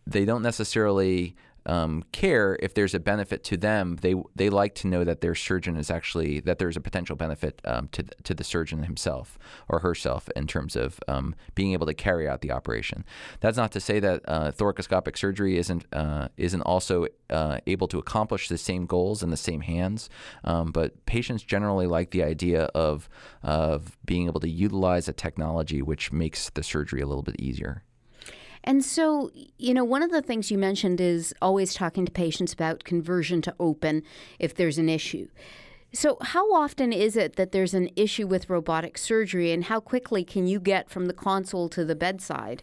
they 0.06 0.24
don't 0.24 0.42
necessarily 0.42 1.36
um, 1.66 2.04
care 2.12 2.58
if 2.60 2.74
there's 2.74 2.94
a 2.94 3.00
benefit 3.00 3.44
to 3.44 3.56
them. 3.56 3.96
They 4.00 4.14
they 4.34 4.50
like 4.50 4.74
to 4.76 4.88
know 4.88 5.04
that 5.04 5.20
their 5.20 5.34
surgeon 5.34 5.76
is 5.76 5.90
actually 5.90 6.40
that 6.40 6.58
there's 6.58 6.76
a 6.76 6.80
potential 6.80 7.16
benefit 7.16 7.60
um, 7.64 7.88
to 7.92 8.02
to 8.24 8.34
the 8.34 8.44
surgeon 8.44 8.84
himself 8.84 9.38
or 9.68 9.80
herself 9.80 10.28
in 10.36 10.46
terms 10.46 10.76
of 10.76 11.00
um, 11.08 11.34
being 11.54 11.72
able 11.72 11.86
to 11.86 11.94
carry 11.94 12.28
out 12.28 12.40
the 12.40 12.50
operation. 12.50 13.04
That's 13.40 13.56
not 13.56 13.72
to 13.72 13.80
say 13.80 14.00
that 14.00 14.22
uh, 14.26 14.52
thoracoscopic 14.52 15.16
surgery 15.16 15.58
isn't 15.58 15.86
uh, 15.92 16.28
isn't 16.36 16.62
also 16.62 17.06
uh, 17.28 17.58
able 17.66 17.88
to 17.88 17.98
accomplish 17.98 18.48
the 18.48 18.58
same 18.58 18.86
goals 18.86 19.22
in 19.22 19.30
the 19.30 19.36
same 19.36 19.60
hands, 19.60 20.08
um, 20.44 20.72
but 20.72 21.04
patients 21.06 21.42
generally 21.42 21.86
like 21.86 22.10
the 22.10 22.22
idea 22.22 22.64
of 22.74 23.08
of 23.42 23.96
being 24.04 24.26
able 24.26 24.40
to 24.40 24.48
utilize 24.48 25.08
a 25.08 25.12
technology 25.12 25.82
which 25.82 26.12
makes 26.12 26.50
the 26.50 26.62
surgery 26.62 27.00
a 27.00 27.06
little 27.06 27.22
bit 27.22 27.40
easier. 27.40 27.84
And 28.62 28.84
so, 28.84 29.30
you 29.58 29.72
know, 29.72 29.84
one 29.84 30.02
of 30.02 30.10
the 30.10 30.22
things 30.22 30.50
you 30.50 30.58
mentioned 30.58 31.00
is 31.00 31.34
always 31.40 31.74
talking 31.74 32.04
to 32.04 32.12
patients 32.12 32.52
about 32.52 32.84
conversion 32.84 33.40
to 33.42 33.54
open 33.58 34.02
if 34.38 34.54
there's 34.54 34.78
an 34.78 34.88
issue. 34.88 35.28
So, 35.92 36.18
how 36.20 36.52
often 36.54 36.92
is 36.92 37.16
it 37.16 37.34
that 37.36 37.50
there's 37.50 37.74
an 37.74 37.90
issue 37.96 38.26
with 38.26 38.48
robotic 38.48 38.96
surgery, 38.96 39.50
and 39.50 39.64
how 39.64 39.80
quickly 39.80 40.22
can 40.22 40.46
you 40.46 40.60
get 40.60 40.88
from 40.88 41.06
the 41.06 41.12
console 41.12 41.68
to 41.70 41.84
the 41.84 41.96
bedside? 41.96 42.62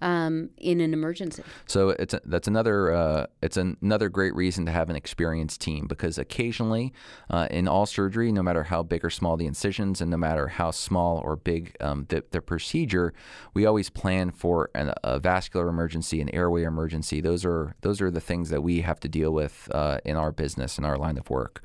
Um, 0.00 0.50
in 0.58 0.80
an 0.80 0.92
emergency. 0.92 1.42
So 1.66 1.90
it's 1.90 2.14
a, 2.14 2.20
that's 2.24 2.48
another 2.48 2.92
uh, 2.92 3.26
it's 3.42 3.56
an, 3.56 3.76
another 3.82 4.08
great 4.08 4.34
reason 4.34 4.66
to 4.66 4.72
have 4.72 4.90
an 4.90 4.96
experienced 4.96 5.60
team 5.60 5.86
because 5.86 6.18
occasionally 6.18 6.92
uh, 7.30 7.48
in 7.50 7.68
all 7.68 7.86
surgery, 7.86 8.32
no 8.32 8.42
matter 8.42 8.64
how 8.64 8.82
big 8.82 9.04
or 9.04 9.10
small 9.10 9.36
the 9.36 9.46
incisions, 9.46 10.00
and 10.00 10.10
no 10.10 10.16
matter 10.16 10.48
how 10.48 10.70
small 10.70 11.18
or 11.18 11.36
big 11.36 11.76
um, 11.80 12.06
the, 12.08 12.24
the 12.30 12.40
procedure, 12.40 13.12
we 13.54 13.66
always 13.66 13.90
plan 13.90 14.30
for 14.30 14.70
an, 14.74 14.92
a 15.02 15.18
vascular 15.18 15.68
emergency, 15.68 16.20
an 16.20 16.34
airway 16.34 16.62
emergency. 16.62 17.20
Those 17.20 17.44
are 17.44 17.74
those 17.80 18.00
are 18.00 18.10
the 18.10 18.20
things 18.20 18.50
that 18.50 18.62
we 18.62 18.80
have 18.82 19.00
to 19.00 19.08
deal 19.08 19.32
with 19.32 19.68
uh, 19.72 19.98
in 20.04 20.16
our 20.16 20.32
business 20.32 20.78
in 20.78 20.84
our 20.84 20.96
line 20.96 21.18
of 21.18 21.30
work. 21.30 21.62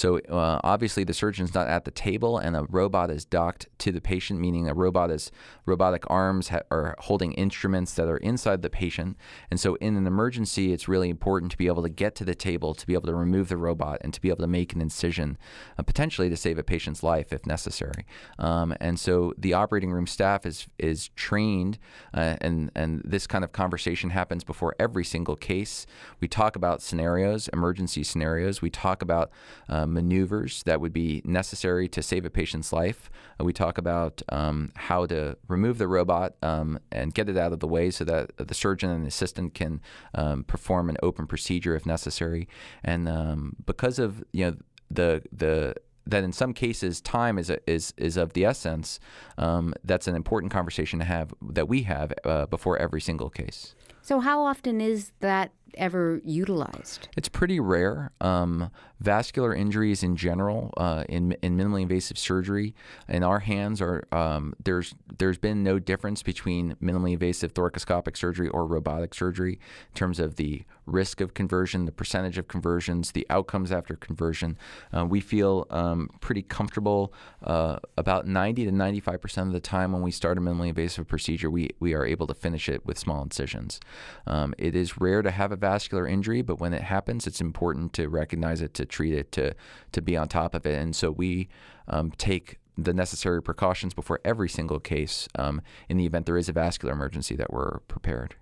So 0.00 0.18
uh, 0.30 0.58
obviously 0.64 1.04
the 1.04 1.12
surgeon's 1.12 1.52
not 1.52 1.68
at 1.68 1.84
the 1.84 1.90
table, 1.90 2.38
and 2.38 2.56
a 2.56 2.64
robot 2.70 3.10
is 3.10 3.26
docked 3.26 3.68
to 3.80 3.92
the 3.92 4.00
patient, 4.00 4.40
meaning 4.40 4.66
a 4.66 4.72
robot 4.72 5.10
is 5.10 5.30
robotic 5.66 6.04
arms 6.06 6.48
ha- 6.48 6.62
are 6.70 6.96
holding 7.00 7.32
instruments 7.32 7.92
that 7.96 8.08
are 8.08 8.16
inside 8.16 8.62
the 8.62 8.70
patient. 8.70 9.18
And 9.50 9.60
so 9.60 9.74
in 9.74 9.98
an 9.98 10.06
emergency, 10.06 10.72
it's 10.72 10.88
really 10.88 11.10
important 11.10 11.52
to 11.52 11.58
be 11.58 11.66
able 11.66 11.82
to 11.82 11.90
get 11.90 12.14
to 12.14 12.24
the 12.24 12.34
table, 12.34 12.72
to 12.72 12.86
be 12.86 12.94
able 12.94 13.08
to 13.08 13.14
remove 13.14 13.50
the 13.50 13.58
robot, 13.58 13.98
and 14.00 14.14
to 14.14 14.22
be 14.22 14.30
able 14.30 14.38
to 14.38 14.46
make 14.46 14.72
an 14.72 14.80
incision, 14.80 15.36
uh, 15.76 15.82
potentially 15.82 16.30
to 16.30 16.36
save 16.36 16.56
a 16.56 16.62
patient's 16.62 17.02
life 17.02 17.30
if 17.30 17.44
necessary. 17.44 18.06
Um, 18.38 18.74
and 18.80 18.98
so 18.98 19.34
the 19.36 19.52
operating 19.52 19.92
room 19.92 20.06
staff 20.06 20.46
is 20.46 20.66
is 20.78 21.08
trained, 21.08 21.78
uh, 22.14 22.36
and 22.40 22.70
and 22.74 23.02
this 23.04 23.26
kind 23.26 23.44
of 23.44 23.52
conversation 23.52 24.08
happens 24.08 24.44
before 24.44 24.74
every 24.78 25.04
single 25.04 25.36
case. 25.36 25.84
We 26.20 26.26
talk 26.28 26.56
about 26.56 26.80
scenarios, 26.80 27.48
emergency 27.48 28.02
scenarios. 28.02 28.62
We 28.62 28.70
talk 28.70 29.02
about 29.02 29.30
uh, 29.68 29.89
maneuvers 29.90 30.62
that 30.64 30.80
would 30.80 30.92
be 30.92 31.22
necessary 31.24 31.88
to 31.88 32.02
save 32.02 32.24
a 32.24 32.30
patient's 32.30 32.72
life. 32.72 33.10
Uh, 33.40 33.44
we 33.44 33.52
talk 33.52 33.78
about 33.78 34.22
um, 34.30 34.72
how 34.76 35.06
to 35.06 35.36
remove 35.48 35.78
the 35.78 35.88
robot 35.88 36.34
um, 36.42 36.78
and 36.92 37.14
get 37.14 37.28
it 37.28 37.36
out 37.36 37.52
of 37.52 37.60
the 37.60 37.68
way 37.68 37.90
so 37.90 38.04
that 38.04 38.36
the 38.36 38.54
surgeon 38.54 38.90
and 38.90 39.06
assistant 39.06 39.54
can 39.54 39.80
um, 40.14 40.44
perform 40.44 40.88
an 40.88 40.96
open 41.02 41.26
procedure 41.26 41.74
if 41.74 41.86
necessary. 41.86 42.48
And 42.82 43.08
um, 43.08 43.56
because 43.66 43.98
of 43.98 44.24
you 44.32 44.46
know 44.46 44.56
the 44.90 45.22
the 45.32 45.74
that 46.06 46.24
in 46.24 46.32
some 46.32 46.52
cases 46.52 47.00
time 47.00 47.38
is 47.38 47.50
a, 47.50 47.58
is 47.70 47.94
is 47.96 48.16
of 48.16 48.32
the 48.32 48.44
essence. 48.44 48.98
Um, 49.38 49.74
that's 49.84 50.08
an 50.08 50.14
important 50.16 50.52
conversation 50.52 50.98
to 50.98 51.04
have 51.04 51.32
that 51.40 51.68
we 51.68 51.82
have 51.82 52.12
uh, 52.24 52.46
before 52.46 52.78
every 52.78 53.00
single 53.00 53.30
case. 53.30 53.74
So, 54.02 54.20
how 54.20 54.42
often 54.42 54.80
is 54.80 55.12
that 55.20 55.52
ever 55.74 56.20
utilized? 56.24 57.08
It's 57.16 57.28
pretty 57.28 57.60
rare. 57.60 58.12
Um, 58.20 58.70
vascular 59.00 59.54
injuries 59.54 60.02
in 60.02 60.16
general, 60.16 60.72
uh, 60.76 61.04
in, 61.08 61.32
in 61.42 61.56
minimally 61.56 61.82
invasive 61.82 62.18
surgery, 62.18 62.74
in 63.08 63.22
our 63.22 63.40
hands 63.40 63.80
are 63.80 64.04
um, 64.12 64.54
there's 64.62 64.94
there's 65.18 65.38
been 65.38 65.62
no 65.62 65.78
difference 65.78 66.22
between 66.22 66.76
minimally 66.82 67.12
invasive 67.12 67.54
thoracoscopic 67.54 68.16
surgery 68.16 68.48
or 68.48 68.66
robotic 68.66 69.14
surgery 69.14 69.54
in 69.54 69.94
terms 69.94 70.20
of 70.20 70.36
the 70.36 70.64
risk 70.86 71.20
of 71.20 71.34
conversion, 71.34 71.86
the 71.86 71.92
percentage 71.92 72.36
of 72.36 72.48
conversions, 72.48 73.12
the 73.12 73.26
outcomes 73.30 73.70
after 73.72 73.94
conversion. 73.96 74.58
Uh, 74.94 75.06
we 75.06 75.20
feel 75.20 75.66
um, 75.70 76.10
pretty 76.20 76.42
comfortable 76.42 77.12
uh, 77.44 77.78
about 77.96 78.26
90 78.26 78.66
to 78.66 78.72
95 78.72 79.20
percent 79.20 79.46
of 79.46 79.52
the 79.52 79.60
time 79.60 79.92
when 79.92 80.02
we 80.02 80.10
start 80.10 80.36
a 80.36 80.40
minimally 80.40 80.68
invasive 80.68 81.06
procedure, 81.08 81.50
we 81.50 81.70
we 81.80 81.94
are 81.94 82.04
able 82.04 82.26
to 82.26 82.34
finish 82.34 82.68
it 82.68 82.84
with 82.84 82.98
small 82.98 83.22
incisions. 83.22 83.80
Um, 84.26 84.54
it 84.58 84.74
is 84.74 85.00
rare 85.00 85.22
to 85.22 85.30
have 85.30 85.52
a 85.52 85.56
vascular 85.60 86.06
injury, 86.06 86.42
but 86.42 86.58
when 86.58 86.72
it 86.72 86.82
happens, 86.82 87.26
it's 87.26 87.40
important 87.40 87.92
to 87.94 88.08
recognize 88.08 88.60
it, 88.60 88.74
to 88.74 88.86
treat 88.86 89.14
it, 89.14 89.32
to 89.32 89.54
to 89.92 90.02
be 90.02 90.16
on 90.16 90.28
top 90.28 90.54
of 90.54 90.66
it. 90.66 90.80
And 90.80 90.94
so 90.96 91.10
we 91.10 91.48
um, 91.88 92.12
take 92.12 92.58
the 92.76 92.94
necessary 92.94 93.42
precautions 93.42 93.94
before 93.94 94.20
every 94.24 94.48
single 94.48 94.80
case 94.80 95.28
um, 95.34 95.60
in 95.88 95.98
the 95.98 96.06
event 96.06 96.24
there 96.26 96.38
is 96.38 96.48
a 96.48 96.52
vascular 96.52 96.94
emergency 96.94 97.36
that 97.36 97.52
we're 97.52 97.80
prepared. 97.80 98.34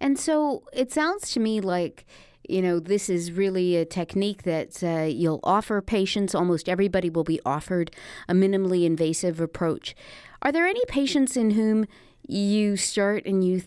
And 0.00 0.18
so 0.18 0.62
it 0.72 0.92
sounds 0.92 1.30
to 1.32 1.40
me 1.40 1.60
like 1.60 2.06
you 2.48 2.62
know, 2.62 2.78
this 2.78 3.08
is 3.08 3.32
really 3.32 3.76
a 3.76 3.84
technique 3.84 4.44
that 4.44 4.82
uh, 4.82 5.02
you'll 5.02 5.40
offer 5.42 5.80
patients. 5.82 6.34
Almost 6.34 6.68
everybody 6.68 7.10
will 7.10 7.24
be 7.24 7.40
offered 7.44 7.90
a 8.28 8.34
minimally 8.34 8.84
invasive 8.84 9.40
approach. 9.40 9.94
Are 10.42 10.52
there 10.52 10.66
any 10.66 10.84
patients 10.86 11.36
in 11.36 11.52
whom 11.52 11.86
you 12.28 12.76
start 12.76 13.26
and 13.26 13.44
you 13.44 13.62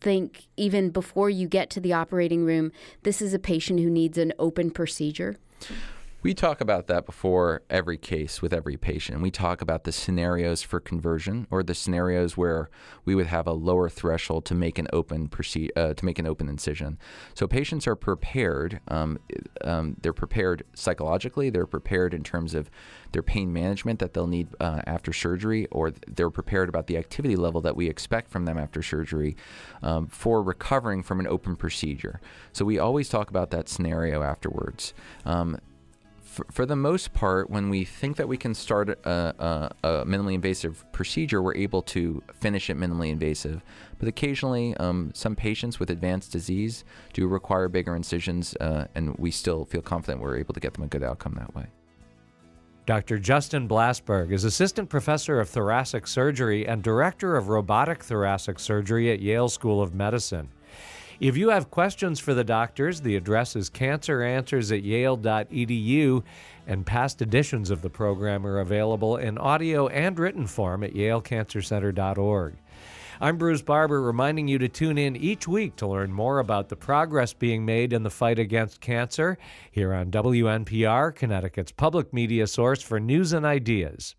think, 0.00 0.46
even 0.56 0.90
before 0.90 1.30
you 1.30 1.48
get 1.48 1.70
to 1.70 1.80
the 1.80 1.92
operating 1.92 2.44
room, 2.44 2.72
this 3.02 3.20
is 3.22 3.34
a 3.34 3.38
patient 3.38 3.80
who 3.80 3.90
needs 3.90 4.18
an 4.18 4.32
open 4.38 4.70
procedure? 4.70 5.36
We 6.22 6.34
talk 6.34 6.60
about 6.60 6.88
that 6.88 7.06
before 7.06 7.62
every 7.70 7.98
case 7.98 8.42
with 8.42 8.52
every 8.52 8.76
patient. 8.76 9.20
We 9.20 9.30
talk 9.30 9.60
about 9.60 9.84
the 9.84 9.92
scenarios 9.92 10.62
for 10.62 10.80
conversion 10.80 11.46
or 11.50 11.62
the 11.62 11.74
scenarios 11.74 12.36
where 12.36 12.68
we 13.04 13.14
would 13.14 13.26
have 13.26 13.46
a 13.46 13.52
lower 13.52 13.88
threshold 13.88 14.44
to 14.46 14.54
make 14.54 14.78
an 14.78 14.88
open 14.92 15.30
uh, 15.76 15.94
to 15.94 16.04
make 16.04 16.18
an 16.18 16.26
open 16.26 16.48
incision. 16.48 16.98
So 17.34 17.46
patients 17.46 17.86
are 17.86 17.94
prepared. 17.94 18.80
Um, 18.88 19.18
um, 19.62 19.96
they're 20.00 20.12
prepared 20.12 20.64
psychologically. 20.74 21.50
They're 21.50 21.66
prepared 21.66 22.12
in 22.12 22.24
terms 22.24 22.54
of 22.54 22.70
their 23.12 23.22
pain 23.22 23.52
management 23.52 24.00
that 24.00 24.14
they'll 24.14 24.26
need 24.26 24.48
uh, 24.58 24.80
after 24.86 25.12
surgery, 25.12 25.66
or 25.70 25.92
they're 26.08 26.30
prepared 26.30 26.68
about 26.68 26.86
the 26.86 26.96
activity 26.96 27.36
level 27.36 27.60
that 27.60 27.76
we 27.76 27.88
expect 27.88 28.30
from 28.30 28.46
them 28.46 28.58
after 28.58 28.82
surgery 28.82 29.36
um, 29.82 30.06
for 30.08 30.42
recovering 30.42 31.02
from 31.02 31.20
an 31.20 31.26
open 31.28 31.56
procedure. 31.56 32.20
So 32.52 32.64
we 32.64 32.78
always 32.78 33.08
talk 33.08 33.30
about 33.30 33.50
that 33.50 33.68
scenario 33.68 34.22
afterwards. 34.22 34.92
Um, 36.38 36.46
for, 36.50 36.66
the 36.66 36.76
most 36.76 37.12
part, 37.12 37.50
when 37.50 37.68
we 37.68 37.84
think 37.84 38.16
that 38.16 38.28
we 38.28 38.36
can 38.36 38.54
start 38.54 38.88
a, 38.88 39.10
a, 39.10 39.70
a, 39.82 40.04
minimally 40.04 40.34
invasive 40.34 40.84
procedure, 40.92 41.42
we're 41.42 41.54
able 41.54 41.82
to 41.82 42.22
finish 42.34 42.70
it 42.70 42.76
minimally 42.76 43.10
invasive. 43.10 43.62
But 43.98 44.08
occasionally, 44.08 44.76
um, 44.76 45.10
some 45.14 45.36
patients 45.36 45.80
with 45.80 45.90
advanced 45.90 46.32
disease 46.32 46.84
do 47.12 47.26
require 47.26 47.68
bigger 47.68 47.94
incisions, 47.96 48.54
uh, 48.56 48.86
and 48.94 49.16
we 49.18 49.30
still 49.30 49.64
feel 49.64 49.82
confident 49.82 50.22
we're 50.22 50.38
able 50.38 50.54
to 50.54 50.60
get 50.60 50.74
them 50.74 50.84
a 50.84 50.88
good 50.88 51.02
outcome 51.02 51.34
that 51.34 51.54
way. 51.54 51.66
Dr. 52.86 53.18
Justin 53.18 53.68
Blasberg 53.68 54.30
is 54.30 54.44
Assistant 54.44 54.88
Professor 54.88 55.40
of 55.40 55.48
Thoracic 55.48 56.06
Surgery 56.06 56.68
and 56.68 56.84
Director 56.84 57.36
of 57.36 57.48
Robotic 57.48 58.04
Thoracic 58.04 58.60
Surgery 58.60 59.10
at 59.10 59.18
Yale 59.18 59.48
School 59.48 59.82
of 59.82 59.92
Medicine. 59.92 60.48
If 61.18 61.38
you 61.38 61.48
have 61.48 61.70
questions 61.70 62.20
for 62.20 62.34
the 62.34 62.44
doctors, 62.44 63.00
the 63.00 63.16
address 63.16 63.56
is 63.56 63.70
canceranswers 63.70 64.70
at 64.70 64.82
yale.edu, 64.82 66.22
and 66.66 66.84
past 66.84 67.22
editions 67.22 67.70
of 67.70 67.80
the 67.80 67.88
program 67.88 68.46
are 68.46 68.58
available 68.58 69.16
in 69.16 69.38
audio 69.38 69.88
and 69.88 70.18
written 70.18 70.46
form 70.46 70.82
at 70.82 70.92
yalecancercenter.org. 70.92 72.56
I'm 73.18 73.38
Bruce 73.38 73.62
Barber, 73.62 74.02
reminding 74.02 74.46
you 74.46 74.58
to 74.58 74.68
tune 74.68 74.98
in 74.98 75.16
each 75.16 75.48
week 75.48 75.76
to 75.76 75.86
learn 75.86 76.12
more 76.12 76.38
about 76.38 76.68
the 76.68 76.76
progress 76.76 77.32
being 77.32 77.64
made 77.64 77.94
in 77.94 78.02
the 78.02 78.10
fight 78.10 78.38
against 78.38 78.82
cancer 78.82 79.38
here 79.70 79.94
on 79.94 80.10
WNPR, 80.10 81.14
Connecticut's 81.14 81.72
public 81.72 82.12
media 82.12 82.46
source 82.46 82.82
for 82.82 83.00
news 83.00 83.32
and 83.32 83.46
ideas. 83.46 84.16